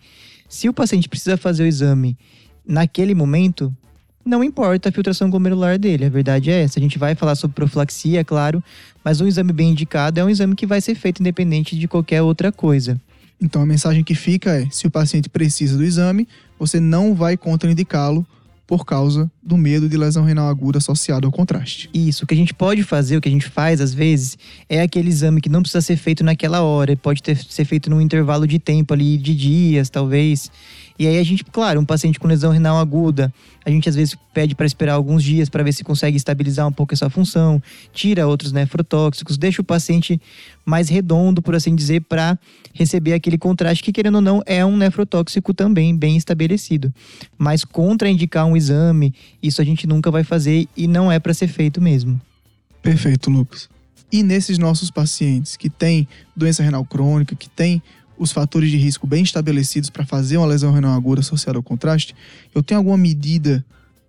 Se 0.48 0.68
o 0.68 0.72
paciente 0.72 1.08
precisa 1.08 1.36
fazer 1.36 1.62
o 1.62 1.66
exame 1.66 2.16
naquele 2.66 3.14
momento, 3.14 3.74
não 4.24 4.44
importa 4.44 4.88
a 4.88 4.92
filtração 4.92 5.30
glomerular 5.30 5.78
dele, 5.78 6.04
a 6.04 6.08
verdade 6.08 6.50
é 6.50 6.62
essa. 6.62 6.78
A 6.78 6.82
gente 6.82 6.98
vai 6.98 7.14
falar 7.14 7.34
sobre 7.34 7.54
profilaxia, 7.54 8.20
é 8.20 8.24
claro, 8.24 8.62
mas 9.04 9.20
um 9.20 9.26
exame 9.26 9.52
bem 9.52 9.70
indicado 9.70 10.20
é 10.20 10.24
um 10.24 10.28
exame 10.28 10.54
que 10.54 10.66
vai 10.66 10.80
ser 10.80 10.94
feito 10.94 11.20
independente 11.20 11.78
de 11.78 11.88
qualquer 11.88 12.20
outra 12.22 12.52
coisa. 12.52 13.00
Então 13.40 13.62
a 13.62 13.66
mensagem 13.66 14.04
que 14.04 14.14
fica 14.14 14.50
é: 14.50 14.68
se 14.70 14.86
o 14.86 14.90
paciente 14.90 15.28
precisa 15.28 15.76
do 15.76 15.84
exame, 15.84 16.28
você 16.58 16.78
não 16.78 17.14
vai 17.14 17.36
contraindicá-lo 17.36 18.26
por 18.70 18.86
causa 18.86 19.28
do 19.42 19.56
medo 19.56 19.88
de 19.88 19.96
lesão 19.96 20.22
renal 20.22 20.48
aguda 20.48 20.78
associado 20.78 21.26
ao 21.26 21.32
contraste. 21.32 21.90
Isso, 21.92 22.22
o 22.22 22.26
que 22.26 22.34
a 22.34 22.36
gente 22.36 22.54
pode 22.54 22.84
fazer, 22.84 23.16
o 23.16 23.20
que 23.20 23.28
a 23.28 23.32
gente 23.32 23.48
faz 23.48 23.80
às 23.80 23.92
vezes, 23.92 24.38
é 24.68 24.80
aquele 24.80 25.08
exame 25.08 25.40
que 25.40 25.48
não 25.48 25.60
precisa 25.60 25.80
ser 25.80 25.96
feito 25.96 26.22
naquela 26.22 26.62
hora, 26.62 26.96
pode 26.96 27.20
ter, 27.20 27.36
ser 27.36 27.64
feito 27.64 27.90
num 27.90 28.00
intervalo 28.00 28.46
de 28.46 28.60
tempo 28.60 28.94
ali, 28.94 29.18
de 29.18 29.34
dias, 29.34 29.90
talvez. 29.90 30.52
E 31.00 31.06
aí 31.06 31.16
a 31.16 31.24
gente, 31.24 31.42
claro, 31.42 31.80
um 31.80 31.84
paciente 31.86 32.20
com 32.20 32.28
lesão 32.28 32.52
renal 32.52 32.76
aguda, 32.76 33.32
a 33.64 33.70
gente 33.70 33.88
às 33.88 33.94
vezes 33.94 34.14
pede 34.34 34.54
para 34.54 34.66
esperar 34.66 34.92
alguns 34.92 35.24
dias 35.24 35.48
para 35.48 35.62
ver 35.62 35.72
se 35.72 35.82
consegue 35.82 36.14
estabilizar 36.14 36.68
um 36.68 36.72
pouco 36.72 36.92
essa 36.92 37.08
função, 37.08 37.60
tira 37.90 38.26
outros 38.26 38.52
nefrotóxicos, 38.52 39.38
deixa 39.38 39.62
o 39.62 39.64
paciente 39.64 40.20
mais 40.62 40.90
redondo, 40.90 41.40
por 41.40 41.54
assim 41.54 41.74
dizer, 41.74 42.02
para 42.02 42.38
receber 42.74 43.14
aquele 43.14 43.38
contraste 43.38 43.82
que, 43.82 43.92
querendo 43.92 44.16
ou 44.16 44.20
não, 44.20 44.42
é 44.44 44.62
um 44.62 44.76
nefrotóxico 44.76 45.54
também 45.54 45.96
bem 45.96 46.18
estabelecido. 46.18 46.92
Mas 47.38 47.64
contraindicar 47.64 48.44
um 48.44 48.54
exame, 48.54 49.14
isso 49.42 49.62
a 49.62 49.64
gente 49.64 49.86
nunca 49.86 50.10
vai 50.10 50.22
fazer 50.22 50.68
e 50.76 50.86
não 50.86 51.10
é 51.10 51.18
para 51.18 51.32
ser 51.32 51.48
feito 51.48 51.80
mesmo. 51.80 52.20
Perfeito, 52.82 53.30
Lucas. 53.30 53.70
E 54.12 54.22
nesses 54.22 54.58
nossos 54.58 54.90
pacientes 54.90 55.56
que 55.56 55.70
têm 55.70 56.06
doença 56.36 56.62
renal 56.62 56.84
crônica, 56.84 57.34
que 57.34 57.48
têm 57.48 57.82
os 58.20 58.32
fatores 58.32 58.70
de 58.70 58.76
risco 58.76 59.06
bem 59.06 59.22
estabelecidos 59.22 59.88
para 59.88 60.04
fazer 60.04 60.36
uma 60.36 60.46
lesão 60.46 60.72
renal 60.72 60.92
aguda 60.92 61.20
associada 61.20 61.58
ao 61.58 61.62
contraste, 61.62 62.14
eu 62.54 62.62
tenho 62.62 62.76
alguma 62.76 62.98
medida 62.98 63.64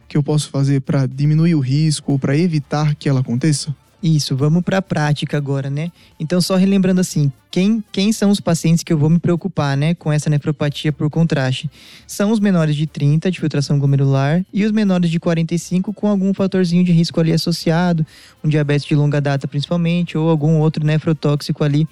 que 0.05 0.17
eu 0.17 0.21
posso 0.21 0.49
fazer 0.49 0.81
para 0.81 1.07
diminuir 1.07 1.55
o 1.55 1.61
risco 1.61 2.11
ou 2.11 2.19
para 2.19 2.37
evitar 2.37 2.93
que 2.95 3.07
ela 3.07 3.21
aconteça? 3.21 3.73
Isso, 4.03 4.35
vamos 4.35 4.63
para 4.63 4.79
a 4.79 4.81
prática 4.81 5.37
agora, 5.37 5.69
né? 5.69 5.91
Então, 6.19 6.41
só 6.41 6.57
relembrando 6.57 6.99
assim, 6.99 7.31
quem, 7.49 7.81
quem 7.91 8.11
são 8.11 8.31
os 8.31 8.41
pacientes 8.41 8.83
que 8.83 8.91
eu 8.91 8.97
vou 8.97 9.09
me 9.09 9.19
preocupar, 9.19 9.77
né, 9.77 9.93
com 9.93 10.11
essa 10.11 10.29
nefropatia 10.29 10.91
por 10.91 11.09
contraste? 11.09 11.69
São 12.05 12.31
os 12.31 12.39
menores 12.39 12.75
de 12.75 12.87
30 12.87 13.31
de 13.31 13.39
filtração 13.39 13.79
glomerular 13.79 14.43
e 14.51 14.65
os 14.65 14.71
menores 14.71 15.09
de 15.09 15.19
45 15.19 15.93
com 15.93 16.07
algum 16.07 16.33
fatorzinho 16.33 16.83
de 16.83 16.91
risco 16.91 17.19
ali 17.19 17.31
associado, 17.31 18.05
um 18.43 18.49
diabetes 18.49 18.87
de 18.87 18.95
longa 18.95 19.21
data 19.21 19.47
principalmente, 19.47 20.17
ou 20.17 20.29
algum 20.29 20.59
outro 20.59 20.83
nefrotóxico 20.83 21.63
ali 21.63 21.87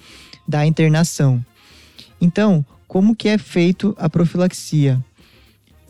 da 0.46 0.66
internação. 0.66 1.42
Então, 2.20 2.64
como 2.86 3.14
que 3.14 3.28
é 3.28 3.38
feito 3.38 3.94
a 3.98 4.08
profilaxia? 4.08 5.02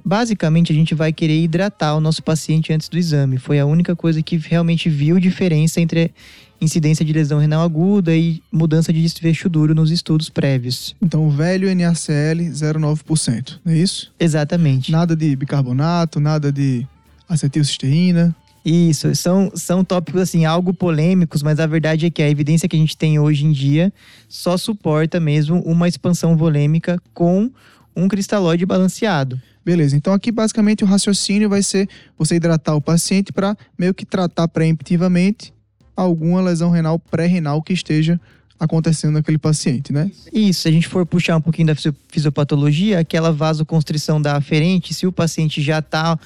Basicamente, 0.04 0.72
a 0.72 0.74
gente 0.74 0.94
vai 0.94 1.12
querer 1.12 1.42
hidratar 1.42 1.94
o 1.94 2.00
nosso 2.00 2.22
paciente 2.22 2.72
antes 2.72 2.88
do 2.88 2.98
exame. 2.98 3.38
Foi 3.38 3.58
a 3.58 3.66
única 3.66 3.94
coisa 3.94 4.22
que 4.22 4.36
realmente 4.36 4.88
viu 4.88 5.18
diferença 5.18 5.80
entre 5.80 6.12
incidência 6.60 7.04
de 7.04 7.12
lesão 7.12 7.38
renal 7.38 7.62
aguda 7.62 8.14
e 8.14 8.42
mudança 8.52 8.92
de 8.92 9.00
desfecho 9.00 9.48
duro 9.48 9.74
nos 9.74 9.90
estudos 9.90 10.28
prévios. 10.28 10.94
Então, 11.00 11.26
o 11.26 11.30
velho 11.30 11.74
NaCl 11.74 12.50
0,9%, 12.52 13.58
não 13.64 13.72
é 13.72 13.78
isso? 13.78 14.12
Exatamente. 14.20 14.92
Nada 14.92 15.16
de 15.16 15.34
bicarbonato, 15.34 16.20
nada 16.20 16.52
de 16.52 16.86
acetilcisteína. 17.28 18.34
Isso, 18.64 19.14
são, 19.14 19.50
são 19.54 19.82
tópicos 19.82 20.20
assim, 20.20 20.44
algo 20.44 20.74
polêmicos, 20.74 21.42
mas 21.42 21.58
a 21.58 21.66
verdade 21.66 22.06
é 22.06 22.10
que 22.10 22.22
a 22.22 22.28
evidência 22.28 22.68
que 22.68 22.76
a 22.76 22.78
gente 22.78 22.96
tem 22.96 23.18
hoje 23.18 23.46
em 23.46 23.52
dia 23.52 23.92
só 24.28 24.56
suporta 24.56 25.18
mesmo 25.18 25.60
uma 25.60 25.88
expansão 25.88 26.36
volêmica 26.36 27.00
com 27.14 27.50
um 27.96 28.06
cristalóide 28.06 28.66
balanceado. 28.66 29.40
Beleza, 29.64 29.96
então 29.96 30.12
aqui 30.12 30.30
basicamente 30.30 30.84
o 30.84 30.86
raciocínio 30.86 31.48
vai 31.48 31.62
ser 31.62 31.88
você 32.18 32.36
hidratar 32.36 32.74
o 32.74 32.80
paciente 32.80 33.32
para 33.32 33.56
meio 33.78 33.94
que 33.94 34.04
tratar 34.04 34.48
preemptivamente 34.48 35.52
alguma 35.94 36.40
lesão 36.40 36.70
renal 36.70 36.98
pré-renal 36.98 37.62
que 37.62 37.72
esteja 37.72 38.20
acontecendo 38.58 39.12
naquele 39.14 39.38
paciente, 39.38 39.92
né? 39.92 40.10
Isso, 40.32 40.62
se 40.62 40.68
a 40.68 40.72
gente 40.72 40.86
for 40.86 41.06
puxar 41.06 41.36
um 41.36 41.40
pouquinho 41.40 41.68
da 41.68 41.74
fisiopatologia, 42.08 42.98
aquela 42.98 43.32
vasoconstrição 43.32 44.20
da 44.20 44.36
aferente, 44.36 44.92
se 44.92 45.06
o 45.06 45.12
paciente 45.12 45.62
já 45.62 45.78
está 45.78 46.18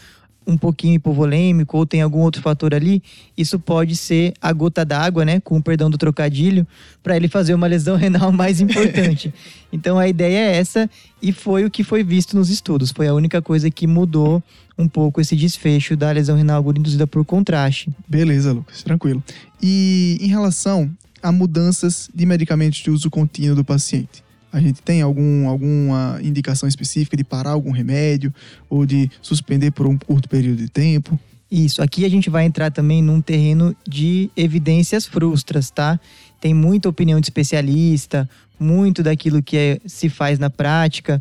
um 0.47 0.57
pouquinho 0.57 0.95
hipovolêmico 0.95 1.77
ou 1.77 1.87
tem 1.87 2.03
algum 2.03 2.21
outro 2.21 2.43
fator 2.43 2.75
ali, 2.75 3.03
isso 3.37 3.59
pode 3.59 3.97
ser 3.97 4.35
a 4.41 4.53
gota 4.53 4.85
d'água, 4.85 5.25
né, 5.25 5.41
com 5.41 5.57
o 5.57 5.63
perdão 5.63 5.89
do 5.89 5.97
trocadilho, 5.99 6.67
para 7.03 7.17
ele 7.17 7.29
fazer 7.29 7.55
uma 7.55 7.67
lesão 7.67 7.97
renal 7.97 8.33
mais 8.33 8.61
importante. 8.61 9.33
então 9.73 9.99
a 9.99 10.09
ideia 10.09 10.51
é 10.51 10.57
essa 10.57 10.89
e 11.23 11.33
foi 11.33 11.65
o 11.65 11.71
que 11.71 11.85
foi 11.85 12.03
visto 12.03 12.37
nos 12.37 12.51
estudos. 12.51 12.91
Foi 12.91 13.07
a 13.07 13.15
única 13.15 13.41
coisa 13.41 13.71
que 13.71 13.87
mudou 13.87 14.43
um 14.77 14.89
pouco 14.89 15.21
esse 15.21 15.37
desfecho 15.37 15.97
da 15.97 16.11
lesão 16.11 16.37
renal 16.37 16.59
aguda 16.59 16.79
induzida 16.79 17.07
por 17.07 17.25
contraste. 17.25 17.91
Beleza, 18.09 18.53
Lucas, 18.53 18.83
tranquilo. 18.83 19.23
E 19.63 20.19
em 20.21 20.27
relação 20.27 20.91
a 21.23 21.31
mudanças 21.31 22.11
de 22.15 22.27
medicamentos 22.27 22.81
de 22.81 22.91
uso 22.91 23.09
contínuo 23.09 23.57
do 23.57 23.65
paciente, 23.65 24.24
a 24.55 24.61
gente 24.61 24.81
tem 24.81 25.03
algum, 25.03 25.49
alguma 25.49 26.21
indicação 26.23 26.69
específica 26.69 27.17
de 27.17 27.25
parar 27.25 27.51
algum 27.51 27.73
remédio 27.73 28.33
ou 28.71 28.87
de 28.87 29.11
suspender 29.21 29.73
por 29.73 29.85
um 29.85 29.99
curto 29.99 30.29
período 30.29 30.59
de 30.59 30.69
tempo? 30.69 31.19
Isso, 31.51 31.83
aqui 31.83 32.05
a 32.05 32.09
gente 32.09 32.31
vai 32.31 32.45
entrar 32.45 32.71
também 32.71 33.03
num 33.03 33.21
terreno 33.21 33.75
de 33.87 34.31
evidências 34.37 35.07
frustras, 35.07 35.71
tá? 35.71 35.99
Tem 36.41 36.55
muita 36.55 36.89
opinião 36.89 37.19
de 37.19 37.27
especialista, 37.27 38.31
muito 38.59 39.03
daquilo 39.03 39.43
que 39.43 39.57
é, 39.57 39.81
se 39.87 40.09
faz 40.09 40.39
na 40.39 40.49
prática, 40.49 41.21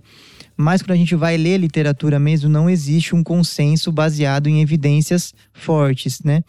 mas 0.56 0.84
quando 0.84 0.92
a 0.92 0.96
gente 0.96 1.16
vai 1.16 1.36
ler 1.36 1.58
literatura 1.58 2.20
mesmo, 2.20 2.48
não 2.48 2.70
existe 2.70 3.16
um 3.16 3.24
consenso 3.24 3.92
baseado 3.92 4.48
em 4.48 4.62
evidências 4.62 5.34
fortes, 5.52 6.22
né? 6.22 6.44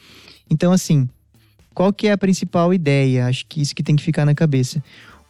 Então, 0.51 0.71
assim, 0.71 1.09
qual 1.73 1.95
que 1.95 2.09
é 2.09 2.13
a 2.13 2.19
principal 2.19 2.75
ideia? 2.75 3.27
Acho 3.27 3.47
que 3.47 3.63
isso 3.63 3.75
que 3.75 3.83
tem 3.83 3.97
que 3.97 4.03
ficar 4.03 4.27
na 4.27 4.35
cabeça. 4.35 4.85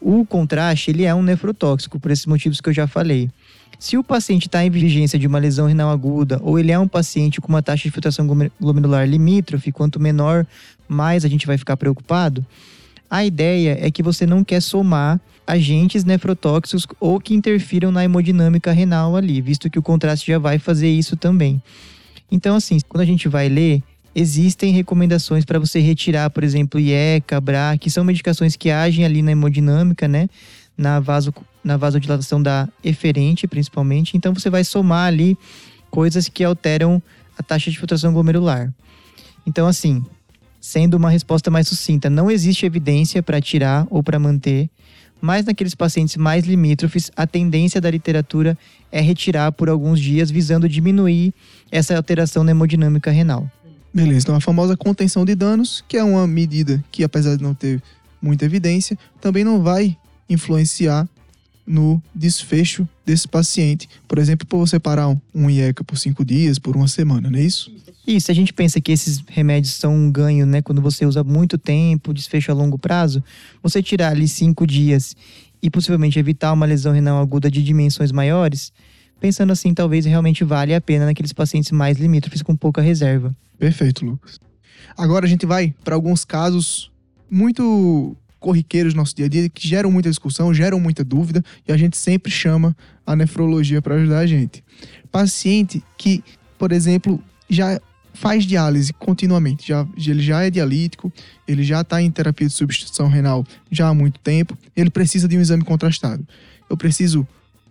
O 0.07 0.27
contraste, 0.27 0.91
ele 0.91 1.05
é 1.05 1.15
um 1.15 1.23
nefrotóxico, 1.23 1.99
por 1.99 2.11
esses 2.11 2.27
motivos 2.27 2.61
que 2.61 2.69
eu 2.69 2.75
já 2.75 2.87
falei. 2.87 3.31
Se 3.79 3.97
o 3.97 4.05
paciente 4.05 4.47
está 4.47 4.63
em 4.63 4.69
vigência 4.69 5.19
de 5.19 5.27
uma 5.27 5.39
lesão 5.39 5.67
renal 5.67 5.89
aguda 5.89 6.39
ou 6.43 6.59
ele 6.59 6.71
é 6.71 6.79
um 6.79 6.87
paciente 6.87 7.41
com 7.41 7.49
uma 7.49 7.63
taxa 7.63 7.85
de 7.85 7.91
filtração 7.91 8.27
glomerular 8.61 9.09
limítrofe, 9.09 9.73
quanto 9.73 9.99
menor, 9.99 10.47
mais 10.87 11.25
a 11.25 11.29
gente 11.29 11.47
vai 11.47 11.57
ficar 11.57 11.79
preocupado. 11.79 12.45
A 13.11 13.25
ideia 13.25 13.79
é 13.81 13.91
que 13.91 14.03
você 14.03 14.27
não 14.27 14.45
quer 14.45 14.61
somar 14.61 15.19
agentes 15.47 16.05
nefrotóxicos 16.05 16.87
ou 17.01 17.19
que 17.19 17.35
interfiram 17.35 17.91
na 17.91 18.05
hemodinâmica 18.05 18.73
renal 18.73 19.17
ali, 19.17 19.41
visto 19.41 19.71
que 19.71 19.79
o 19.79 19.83
contraste 19.83 20.31
já 20.31 20.39
vai 20.39 20.59
fazer 20.59 20.91
isso 20.91 21.17
também. 21.17 21.63
Então, 22.31 22.57
assim, 22.57 22.79
quando 22.87 23.01
a 23.01 23.07
gente 23.07 23.27
vai 23.27 23.49
ler, 23.49 23.83
existem 24.15 24.73
recomendações 24.73 25.45
para 25.45 25.59
você 25.59 25.81
retirar, 25.81 26.31
por 26.31 26.45
exemplo, 26.45 26.79
IECA, 26.79 27.41
BRA, 27.41 27.77
que 27.79 27.91
são 27.91 28.05
medicações 28.05 28.57
que 28.57 28.71
agem 28.71 29.05
ali 29.05 29.23
na 29.23 29.33
hemodinâmica, 29.33 30.07
né? 30.07 30.29
Na, 30.77 31.01
vaso, 31.01 31.33
na 31.63 31.77
vasodilatação 31.77 32.43
da 32.43 32.69
eferente, 32.83 33.47
principalmente. 33.47 34.17
Então, 34.17 34.33
você 34.35 34.51
vai 34.51 34.65
somar 34.65 35.09
ali 35.09 35.37
coisas 35.91 36.29
que 36.29 36.45
alteram 36.45 37.03
a 37.39 37.43
taxa 37.43 37.71
de 37.71 37.79
filtração 37.79 38.13
glomerular. 38.13 38.73
Então, 39.47 39.67
assim, 39.67 40.05
sendo 40.61 40.95
uma 40.95 41.11
resposta 41.11 41.51
mais 41.51 41.69
sucinta, 41.69 42.09
não 42.09 42.31
existe 42.31 42.65
evidência 42.65 43.23
para 43.23 43.41
tirar 43.41 43.87
ou 43.91 44.03
para 44.03 44.19
manter, 44.19 44.71
mas 45.21 45.45
naqueles 45.45 45.75
pacientes 45.75 46.17
mais 46.17 46.45
limítrofes, 46.45 47.11
a 47.17 47.27
tendência 47.27 47.81
da 47.81 47.91
literatura 47.91 48.59
é 48.91 49.01
retirar 49.01 49.53
por 49.53 49.69
alguns 49.69 50.01
dias, 50.01 50.31
visando 50.31 50.69
diminuir 50.69 51.33
essa 51.71 51.97
alteração 51.97 52.45
na 52.45 52.51
hemodinâmica 52.51 53.11
renal. 53.11 53.51
Beleza, 53.95 54.25
então 54.25 54.35
a 54.35 54.41
famosa 54.41 54.77
contenção 54.77 55.25
de 55.25 55.37
danos, 55.37 55.85
que 55.87 55.97
é 55.97 56.03
uma 56.03 56.27
medida 56.27 56.85
que, 56.91 57.05
apesar 57.05 57.37
de 57.37 57.43
não 57.45 57.55
ter 57.55 57.81
muita 58.21 58.45
evidência, 58.45 58.99
também 59.21 59.45
não 59.45 59.63
vai 59.63 59.97
influenciar 60.29 61.09
no 61.65 62.03
desfecho 62.13 62.89
desse 63.07 63.29
paciente. 63.29 63.89
Por 64.09 64.19
exemplo, 64.19 64.47
por 64.49 64.59
você 64.59 64.81
parar 64.81 65.17
um 65.33 65.49
IECA 65.49 65.85
por 65.85 65.97
cinco 65.97 66.25
dias, 66.25 66.59
por 66.59 66.77
uma 66.77 66.89
semana, 66.89 67.31
não 67.31 67.39
é 67.39 67.43
isso? 67.43 67.73
Isso, 68.05 68.33
a 68.33 68.35
gente 68.35 68.53
pensa 68.53 68.81
que 68.81 68.91
esses 68.91 69.23
remédios 69.29 69.75
são 69.75 69.95
um 69.95 70.11
ganho, 70.11 70.45
né? 70.45 70.61
Quando 70.61 70.83
você 70.83 71.07
usa 71.07 71.23
muito 71.23 71.57
tempo, 71.57 72.13
desfecho 72.13 72.51
a 72.51 72.55
longo 72.55 72.77
prazo, 72.77 73.23
você 73.63 73.81
tirar 73.81 74.11
ali 74.11 74.27
cinco 74.27 74.67
dias 74.67 75.17
e 75.63 75.71
possivelmente 75.71 76.19
evitar 76.19 76.53
uma 76.53 76.67
lesão 76.67 76.93
renal 76.93 77.23
aguda 77.23 77.51
de 77.51 77.63
dimensões 77.63 78.11
maiores, 78.11 78.73
pensando 79.21 79.53
assim, 79.53 79.73
talvez 79.73 80.05
realmente 80.05 80.45
vale 80.45 80.75
a 80.75 80.81
pena 80.81 81.07
naqueles 81.07 81.33
pacientes 81.33 81.71
mais 81.71 81.99
limítrofes 81.99 82.43
com 82.43 82.55
pouca 82.55 82.81
reserva. 82.81 83.35
Perfeito, 83.59 84.05
Lucas. 84.05 84.39
Agora 84.97 85.27
a 85.27 85.29
gente 85.29 85.47
vai 85.47 85.75
para 85.83 85.95
alguns 85.95 86.25
casos 86.25 86.91
muito 87.31 88.17
corriqueiros 88.39 88.93
no 88.93 89.01
nosso 89.01 89.17
dia 89.17 89.25
a 89.25 89.29
dia 89.29 89.49
que 89.49 89.67
geram 89.67 89.91
muita 89.91 90.11
discussão, 90.11 90.53
geram 90.53 90.79
muita 90.79 91.03
dúvida 91.03 91.43
e 91.67 91.73
a 91.73 91.77
gente 91.77 91.97
sempre 91.97 92.31
chama 92.31 92.77
a 93.07 93.17
nefrologia 93.17 93.81
para 93.81 93.95
ajudar 93.95 94.19
a 94.19 94.27
gente. 94.27 94.63
Paciente 95.11 95.83
que, 95.97 96.23
por 96.59 96.71
exemplo, 96.71 97.23
já 97.49 97.81
faz 98.13 98.45
diálise 98.45 98.93
continuamente, 98.93 99.67
já, 99.67 99.87
ele 99.97 100.23
já 100.23 100.43
é 100.43 100.51
dialítico, 100.51 101.13
ele 101.49 101.65
já 101.65 101.81
está 101.81 102.01
em 102.01 102.11
terapia 102.11 102.47
de 102.47 102.53
substituição 102.53 103.09
renal 103.09 103.45
já 103.71 103.89
há 103.89 103.95
muito 103.95 104.21
tempo, 104.21 104.57
ele 104.77 104.91
precisa 104.91 105.27
de 105.27 105.37
um 105.37 105.41
exame 105.41 105.65
contrastado. 105.65 106.27
Eu 106.69 106.77
preciso 106.77 107.27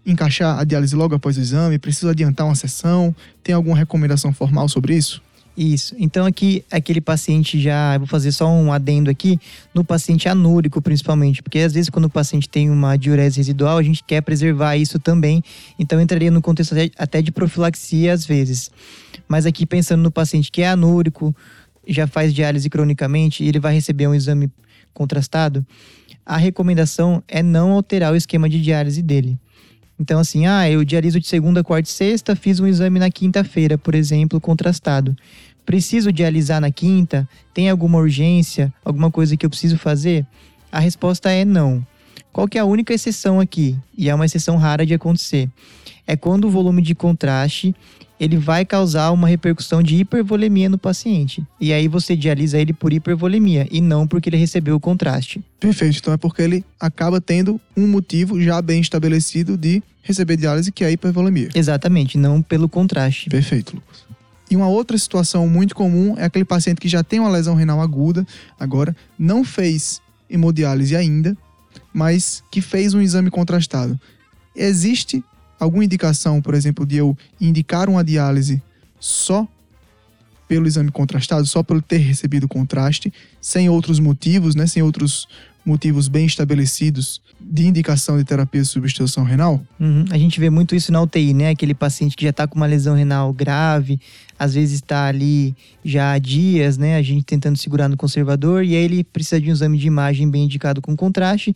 encaixar 0.05 0.59
a 0.59 0.63
diálise 0.63 0.95
logo 0.95 1.15
após 1.15 1.37
o 1.37 1.41
exame, 1.41 1.79
preciso 1.79 2.09
adiantar 2.09 2.45
uma 2.45 2.55
sessão, 2.55 3.15
tem 3.43 3.55
alguma 3.55 3.75
recomendação 3.75 4.33
formal 4.33 4.67
sobre 4.67 4.95
isso? 4.95 5.21
Isso. 5.55 5.95
Então 5.99 6.25
aqui 6.25 6.65
aquele 6.71 6.99
paciente 6.99 7.59
já, 7.59 7.95
vou 7.99 8.07
fazer 8.07 8.31
só 8.31 8.49
um 8.49 8.73
adendo 8.73 9.09
aqui, 9.11 9.39
no 9.73 9.83
paciente 9.83 10.27
anúrico 10.27 10.81
principalmente, 10.81 11.43
porque 11.43 11.59
às 11.59 11.73
vezes 11.73 11.89
quando 11.89 12.05
o 12.05 12.09
paciente 12.09 12.49
tem 12.49 12.71
uma 12.71 12.97
diurese 12.97 13.37
residual, 13.37 13.77
a 13.77 13.83
gente 13.83 14.03
quer 14.03 14.21
preservar 14.21 14.75
isso 14.77 14.97
também. 14.97 15.43
Então 15.77 16.01
entraria 16.01 16.31
no 16.31 16.41
contexto 16.41 16.73
até 16.97 17.21
de 17.21 17.31
profilaxia 17.31 18.13
às 18.13 18.25
vezes. 18.25 18.71
Mas 19.27 19.45
aqui 19.45 19.65
pensando 19.65 20.01
no 20.01 20.09
paciente 20.09 20.51
que 20.51 20.63
é 20.63 20.69
anúrico, 20.69 21.35
já 21.87 22.07
faz 22.07 22.33
diálise 22.33 22.67
cronicamente 22.69 23.43
e 23.43 23.47
ele 23.47 23.59
vai 23.59 23.75
receber 23.75 24.07
um 24.07 24.15
exame 24.15 24.49
contrastado, 24.93 25.65
a 26.25 26.37
recomendação 26.37 27.21
é 27.27 27.43
não 27.43 27.71
alterar 27.71 28.13
o 28.13 28.15
esquema 28.15 28.49
de 28.49 28.61
diálise 28.61 29.01
dele. 29.01 29.37
Então, 29.99 30.19
assim, 30.19 30.45
ah, 30.45 30.69
eu 30.69 30.83
dialiso 30.83 31.19
de 31.19 31.27
segunda, 31.27 31.63
quarta 31.63 31.89
e 31.89 31.91
sexta, 31.91 32.35
fiz 32.35 32.59
um 32.59 32.67
exame 32.67 32.99
na 32.99 33.09
quinta-feira, 33.09 33.77
por 33.77 33.95
exemplo, 33.95 34.41
contrastado. 34.41 35.15
Preciso 35.65 36.11
dialisar 36.11 36.59
na 36.59 36.71
quinta? 36.71 37.27
Tem 37.53 37.69
alguma 37.69 37.99
urgência? 37.99 38.73
Alguma 38.83 39.09
coisa 39.09 39.37
que 39.37 39.45
eu 39.45 39.49
preciso 39.49 39.77
fazer? 39.77 40.25
A 40.71 40.79
resposta 40.79 41.31
é 41.31 41.45
não. 41.45 41.85
Qual 42.33 42.47
que 42.47 42.57
é 42.57 42.61
a 42.61 42.65
única 42.65 42.93
exceção 42.93 43.39
aqui? 43.39 43.77
E 43.97 44.09
é 44.09 44.15
uma 44.15 44.25
exceção 44.25 44.57
rara 44.57 44.85
de 44.85 44.93
acontecer. 44.93 45.49
É 46.05 46.17
quando 46.17 46.45
o 46.45 46.49
volume 46.49 46.81
de 46.81 46.95
contraste 46.95 47.73
ele 48.19 48.37
vai 48.37 48.65
causar 48.65 49.11
uma 49.11 49.27
repercussão 49.27 49.81
de 49.81 49.95
hipervolemia 49.95 50.69
no 50.69 50.77
paciente. 50.77 51.43
E 51.59 51.73
aí 51.73 51.87
você 51.87 52.15
dialisa 52.15 52.57
ele 52.57 52.73
por 52.73 52.93
hipervolemia 52.93 53.67
e 53.71 53.81
não 53.81 54.07
porque 54.07 54.29
ele 54.29 54.37
recebeu 54.37 54.75
o 54.75 54.79
contraste. 54.79 55.43
Perfeito. 55.59 55.97
Então 55.99 56.13
é 56.13 56.17
porque 56.17 56.41
ele 56.41 56.65
acaba 56.79 57.19
tendo 57.19 57.59
um 57.75 57.87
motivo 57.87 58.41
já 58.41 58.61
bem 58.61 58.81
estabelecido 58.81 59.57
de 59.57 59.81
receber 60.01 60.37
diálise, 60.37 60.71
que 60.71 60.83
é 60.83 60.87
a 60.87 60.91
hipervolemia. 60.91 61.49
Exatamente, 61.55 62.17
não 62.17 62.41
pelo 62.41 62.69
contraste. 62.69 63.29
Perfeito, 63.29 63.75
Lucas. 63.75 64.03
E 64.51 64.55
uma 64.55 64.67
outra 64.67 64.97
situação 64.97 65.47
muito 65.47 65.73
comum 65.73 66.15
é 66.17 66.25
aquele 66.25 66.45
paciente 66.45 66.79
que 66.79 66.87
já 66.87 67.03
tem 67.03 67.19
uma 67.19 67.29
lesão 67.29 67.55
renal 67.55 67.81
aguda, 67.81 68.25
agora 68.59 68.95
não 69.17 69.43
fez 69.43 69.99
hemodiálise 70.29 70.95
ainda, 70.95 71.35
mas 71.93 72.43
que 72.51 72.61
fez 72.61 72.93
um 72.93 73.01
exame 73.01 73.31
contrastado. 73.31 73.99
Existe 74.55 75.23
alguma 75.63 75.83
indicação, 75.83 76.41
por 76.41 76.53
exemplo, 76.53 76.85
de 76.85 76.97
eu 76.97 77.17
indicar 77.39 77.89
uma 77.89 78.03
diálise 78.03 78.61
só 78.99 79.47
pelo 80.47 80.67
exame 80.67 80.91
contrastado, 80.91 81.45
só 81.47 81.63
por 81.63 81.81
ter 81.81 81.97
recebido 81.97 82.47
contraste, 82.47 83.11
sem 83.41 83.69
outros 83.69 83.99
motivos, 83.99 84.55
né, 84.55 84.67
sem 84.67 84.83
outros 84.83 85.27
motivos 85.65 86.07
bem 86.07 86.25
estabelecidos 86.25 87.21
de 87.39 87.67
indicação 87.67 88.17
de 88.17 88.23
terapia 88.23 88.61
de 88.61 88.67
substituição 88.67 89.23
renal? 89.23 89.61
Uhum. 89.79 90.05
A 90.11 90.17
gente 90.17 90.39
vê 90.39 90.49
muito 90.49 90.75
isso 90.75 90.91
na 90.91 91.01
UTI, 91.01 91.33
né? 91.33 91.49
Aquele 91.49 91.73
paciente 91.73 92.15
que 92.15 92.23
já 92.23 92.29
está 92.29 92.47
com 92.47 92.55
uma 92.55 92.65
lesão 92.65 92.95
renal 92.95 93.31
grave, 93.33 93.99
às 94.37 94.53
vezes 94.53 94.75
está 94.75 95.07
ali 95.07 95.55
já 95.83 96.11
há 96.11 96.19
dias, 96.19 96.77
né? 96.77 96.95
A 96.95 97.01
gente 97.01 97.23
tentando 97.23 97.57
segurar 97.57 97.87
no 97.87 97.97
conservador, 97.97 98.63
e 98.63 98.75
aí 98.75 98.83
ele 98.83 99.03
precisa 99.03 99.39
de 99.39 99.49
um 99.49 99.53
exame 99.53 99.77
de 99.77 99.87
imagem 99.87 100.29
bem 100.29 100.45
indicado 100.45 100.81
com 100.81 100.95
contraste, 100.95 101.55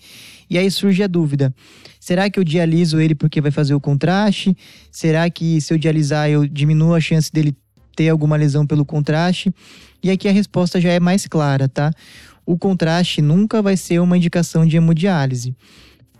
e 0.49 0.57
aí 0.57 0.69
surge 0.71 1.03
a 1.03 1.07
dúvida: 1.07 1.53
será 1.99 2.29
que 2.29 2.39
eu 2.39 2.43
dialiso 2.43 2.99
ele 2.99 3.15
porque 3.15 3.41
vai 3.41 3.51
fazer 3.51 3.73
o 3.73 3.79
contraste? 3.79 4.55
Será 4.91 5.29
que 5.29 5.59
se 5.61 5.73
eu 5.73 5.77
dialisar 5.77 6.29
eu 6.29 6.47
diminuo 6.47 6.93
a 6.93 6.99
chance 6.99 7.31
dele 7.31 7.55
ter 7.95 8.09
alguma 8.09 8.37
lesão 8.37 8.65
pelo 8.65 8.85
contraste? 8.85 9.53
E 10.03 10.11
aqui 10.11 10.27
a 10.27 10.31
resposta 10.31 10.79
já 10.79 10.91
é 10.91 10.99
mais 10.99 11.25
clara, 11.25 11.67
tá? 11.67 11.91
O 12.47 12.57
contraste 12.57 13.21
nunca 13.21 13.61
vai 13.61 13.75
ser 13.75 13.99
uma 13.99 14.15
indicação 14.15 14.65
de 14.65 14.77
hemodiálise. 14.77 15.53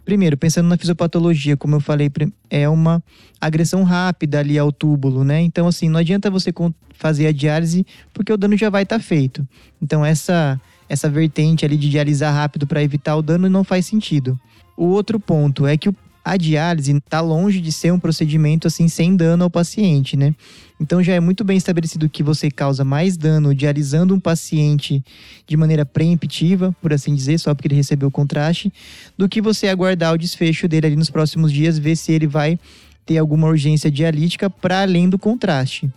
Primeiro, 0.03 0.35
pensando 0.35 0.67
na 0.67 0.75
fisiopatologia, 0.75 1.55
como 1.55 1.75
eu 1.75 1.79
falei, 1.79 2.11
é 2.49 2.67
uma 2.67 3.01
agressão 3.39 3.83
rápida 3.83 4.39
ali 4.39 4.57
ao 4.57 4.69
túbulo, 4.69 5.23
né? 5.23 5.41
Então, 5.41 5.69
assim, 5.69 5.87
não 5.87 6.01
adianta 6.01 6.29
você 6.29 6.51
fazer 6.95 7.27
a 7.27 7.31
diálise 7.31 7.87
porque 8.13 8.33
o 8.33 8.37
dano 8.37 8.57
já 8.57 8.69
vai 8.69 8.83
estar 8.83 8.97
tá 8.97 9.01
feito. 9.01 9.47
Então, 9.81 10.05
essa, 10.05 10.59
essa 10.89 11.09
vertente 11.09 11.63
ali 11.63 11.77
de 11.77 11.89
dialisar 11.89 12.33
rápido 12.33 12.67
para 12.67 12.83
evitar 12.83 13.15
o 13.15 13.21
dano 13.21 13.49
não 13.49 13.63
faz 13.63 13.85
sentido. 13.85 14.37
O 14.75 14.87
outro 14.87 15.21
ponto 15.21 15.65
é 15.65 15.77
que 15.77 15.87
o 15.87 15.95
a 16.27 16.35
diálise 16.35 16.91
está 16.91 17.21
longe 17.21 17.61
de 17.61 17.71
ser 17.71 17.93
um 17.93 17.99
procedimento 17.99 18.67
assim 18.67 18.89
sem 18.89 19.15
dano 19.15 19.45
ao 19.45 19.49
paciente, 19.49 20.17
né? 20.17 20.35
Então 20.77 21.01
já 21.01 21.13
é 21.13 21.21
muito 21.21 21.41
bem 21.41 21.55
estabelecido 21.55 22.09
que 22.09 22.21
você 22.21 22.51
causa 22.51 22.83
mais 22.83 23.15
dano 23.15 23.55
dialisando 23.55 24.13
um 24.13 24.19
paciente 24.19 25.01
de 25.47 25.55
maneira 25.55 25.85
preemptiva, 25.85 26.75
por 26.81 26.91
assim 26.91 27.15
dizer, 27.15 27.39
só 27.39 27.55
porque 27.55 27.69
ele 27.69 27.75
recebeu 27.75 28.09
o 28.09 28.11
contraste, 28.11 28.71
do 29.17 29.29
que 29.29 29.41
você 29.41 29.69
aguardar 29.69 30.13
o 30.13 30.17
desfecho 30.17 30.67
dele 30.67 30.87
ali 30.87 30.95
nos 30.97 31.09
próximos 31.09 31.49
dias, 31.49 31.79
ver 31.79 31.95
se 31.95 32.11
ele 32.11 32.27
vai 32.27 32.59
ter 33.05 33.17
alguma 33.17 33.47
urgência 33.47 33.89
dialítica 33.89 34.49
para 34.49 34.81
além 34.81 35.09
do 35.09 35.17
contraste. 35.17 35.89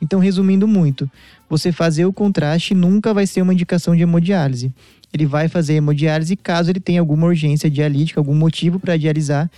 Então, 0.00 0.18
resumindo 0.18 0.66
muito, 0.66 1.10
você 1.48 1.70
fazer 1.70 2.06
o 2.06 2.12
contraste 2.12 2.74
nunca 2.74 3.12
vai 3.12 3.26
ser 3.26 3.42
uma 3.42 3.52
indicação 3.52 3.94
de 3.94 4.02
hemodiálise 4.02 4.72
ele 5.16 5.26
vai 5.26 5.48
fazer 5.48 5.74
hemodiálise 5.74 6.36
caso 6.36 6.70
ele 6.70 6.80
tenha 6.80 7.00
alguma 7.00 7.26
urgência 7.26 7.70
dialítica, 7.70 8.20
algum 8.20 8.34
motivo 8.34 8.78
para 8.78 8.96
dialisar, 8.96 9.50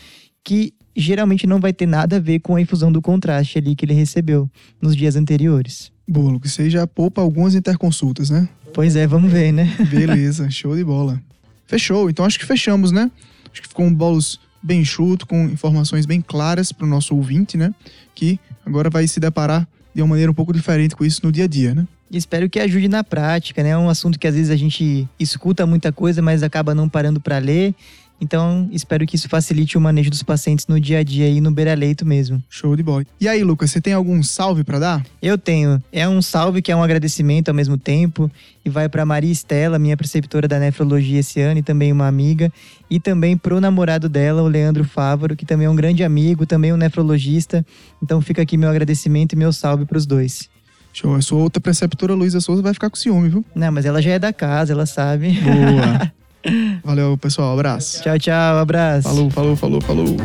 que 0.44 0.72
geralmente 0.94 1.46
não 1.46 1.60
vai 1.60 1.72
ter 1.72 1.86
nada 1.86 2.16
a 2.16 2.20
ver 2.20 2.40
com 2.40 2.56
a 2.56 2.60
infusão 2.60 2.90
do 2.90 3.02
contraste 3.02 3.58
ali 3.58 3.74
que 3.74 3.84
ele 3.84 3.92
recebeu 3.92 4.50
nos 4.80 4.96
dias 4.96 5.16
anteriores. 5.16 5.92
Boa, 6.08 6.30
Lucas, 6.30 6.52
você 6.52 6.70
já 6.70 6.86
poupa 6.86 7.20
algumas 7.20 7.54
interconsultas, 7.54 8.30
né? 8.30 8.48
Pois 8.72 8.94
é, 8.94 9.06
vamos 9.06 9.30
ver, 9.30 9.52
né? 9.52 9.74
Beleza, 9.90 10.48
show 10.50 10.76
de 10.76 10.84
bola. 10.84 11.20
Fechou, 11.66 12.08
então 12.08 12.24
acho 12.24 12.38
que 12.38 12.46
fechamos, 12.46 12.92
né? 12.92 13.10
Acho 13.50 13.62
que 13.62 13.68
ficou 13.68 13.86
um 13.86 13.92
bolos 13.92 14.38
bem 14.62 14.84
chuto, 14.84 15.26
com 15.26 15.44
informações 15.44 16.06
bem 16.06 16.20
claras 16.20 16.72
para 16.72 16.86
o 16.86 16.88
nosso 16.88 17.14
ouvinte, 17.14 17.56
né? 17.56 17.74
Que 18.14 18.38
agora 18.64 18.88
vai 18.88 19.06
se 19.08 19.18
deparar 19.18 19.66
de 19.94 20.02
uma 20.02 20.08
maneira 20.08 20.30
um 20.30 20.34
pouco 20.34 20.52
diferente 20.52 20.94
com 20.94 21.04
isso 21.04 21.20
no 21.24 21.32
dia 21.32 21.44
a 21.44 21.48
dia, 21.48 21.74
né? 21.74 21.86
E 22.10 22.16
espero 22.16 22.48
que 22.48 22.60
ajude 22.60 22.88
na 22.88 23.02
prática, 23.02 23.62
né? 23.62 23.70
É 23.70 23.78
um 23.78 23.88
assunto 23.88 24.18
que 24.18 24.26
às 24.26 24.34
vezes 24.34 24.50
a 24.50 24.56
gente 24.56 25.08
escuta 25.18 25.66
muita 25.66 25.92
coisa, 25.92 26.22
mas 26.22 26.42
acaba 26.42 26.74
não 26.74 26.88
parando 26.88 27.20
para 27.20 27.38
ler. 27.38 27.74
Então, 28.20 28.68
espero 28.72 29.06
que 29.06 29.16
isso 29.16 29.28
facilite 29.28 29.76
o 29.76 29.80
manejo 29.80 30.08
dos 30.08 30.22
pacientes 30.22 30.66
no 30.66 30.80
dia 30.80 31.00
a 31.00 31.02
dia 31.02 31.28
e 31.28 31.40
no 31.40 31.50
beira-leito 31.50 32.06
mesmo. 32.06 32.42
Show 32.48 32.74
de 32.74 32.82
bola. 32.82 33.04
E 33.20 33.28
aí, 33.28 33.42
Lucas, 33.44 33.70
você 33.70 33.80
tem 33.80 33.92
algum 33.92 34.22
salve 34.22 34.64
para 34.64 34.78
dar? 34.78 35.06
Eu 35.20 35.36
tenho. 35.36 35.82
É 35.92 36.08
um 36.08 36.22
salve 36.22 36.62
que 36.62 36.72
é 36.72 36.76
um 36.76 36.82
agradecimento 36.82 37.50
ao 37.50 37.54
mesmo 37.54 37.76
tempo 37.76 38.30
e 38.64 38.70
vai 38.70 38.88
para 38.88 39.04
Maria 39.04 39.30
Estela, 39.30 39.78
minha 39.78 39.96
preceptora 39.96 40.48
da 40.48 40.58
nefrologia 40.58 41.20
esse 41.20 41.40
ano 41.40 41.58
e 41.58 41.62
também 41.62 41.92
uma 41.92 42.08
amiga, 42.08 42.50
e 42.90 42.98
também 42.98 43.36
pro 43.36 43.60
namorado 43.60 44.08
dela, 44.08 44.42
o 44.42 44.48
Leandro 44.48 44.84
Fávaro, 44.84 45.36
que 45.36 45.44
também 45.44 45.66
é 45.66 45.70
um 45.70 45.76
grande 45.76 46.02
amigo, 46.02 46.46
também 46.46 46.72
um 46.72 46.76
nefrologista. 46.76 47.64
Então, 48.02 48.20
fica 48.20 48.40
aqui 48.40 48.56
meu 48.56 48.70
agradecimento 48.70 49.34
e 49.34 49.36
meu 49.36 49.52
salve 49.52 49.84
para 49.84 49.98
os 49.98 50.06
dois. 50.06 50.48
Show. 50.96 51.14
A 51.14 51.20
sua 51.20 51.38
outra 51.40 51.60
preceptora, 51.60 52.14
Luísa 52.14 52.40
Souza, 52.40 52.62
vai 52.62 52.72
ficar 52.72 52.88
com 52.88 52.96
ciúme, 52.96 53.28
viu? 53.28 53.44
Não, 53.54 53.70
mas 53.70 53.84
ela 53.84 54.00
já 54.00 54.12
é 54.12 54.18
da 54.18 54.32
casa, 54.32 54.72
ela 54.72 54.86
sabe. 54.86 55.38
Boa. 55.40 56.12
Valeu, 56.82 57.18
pessoal. 57.18 57.52
Abraço. 57.52 58.02
Tchau, 58.02 58.18
tchau. 58.18 58.58
Abraço. 58.58 59.02
Falou, 59.06 59.30
falou, 59.30 59.56
falou, 59.56 59.80
falou. 59.82 60.16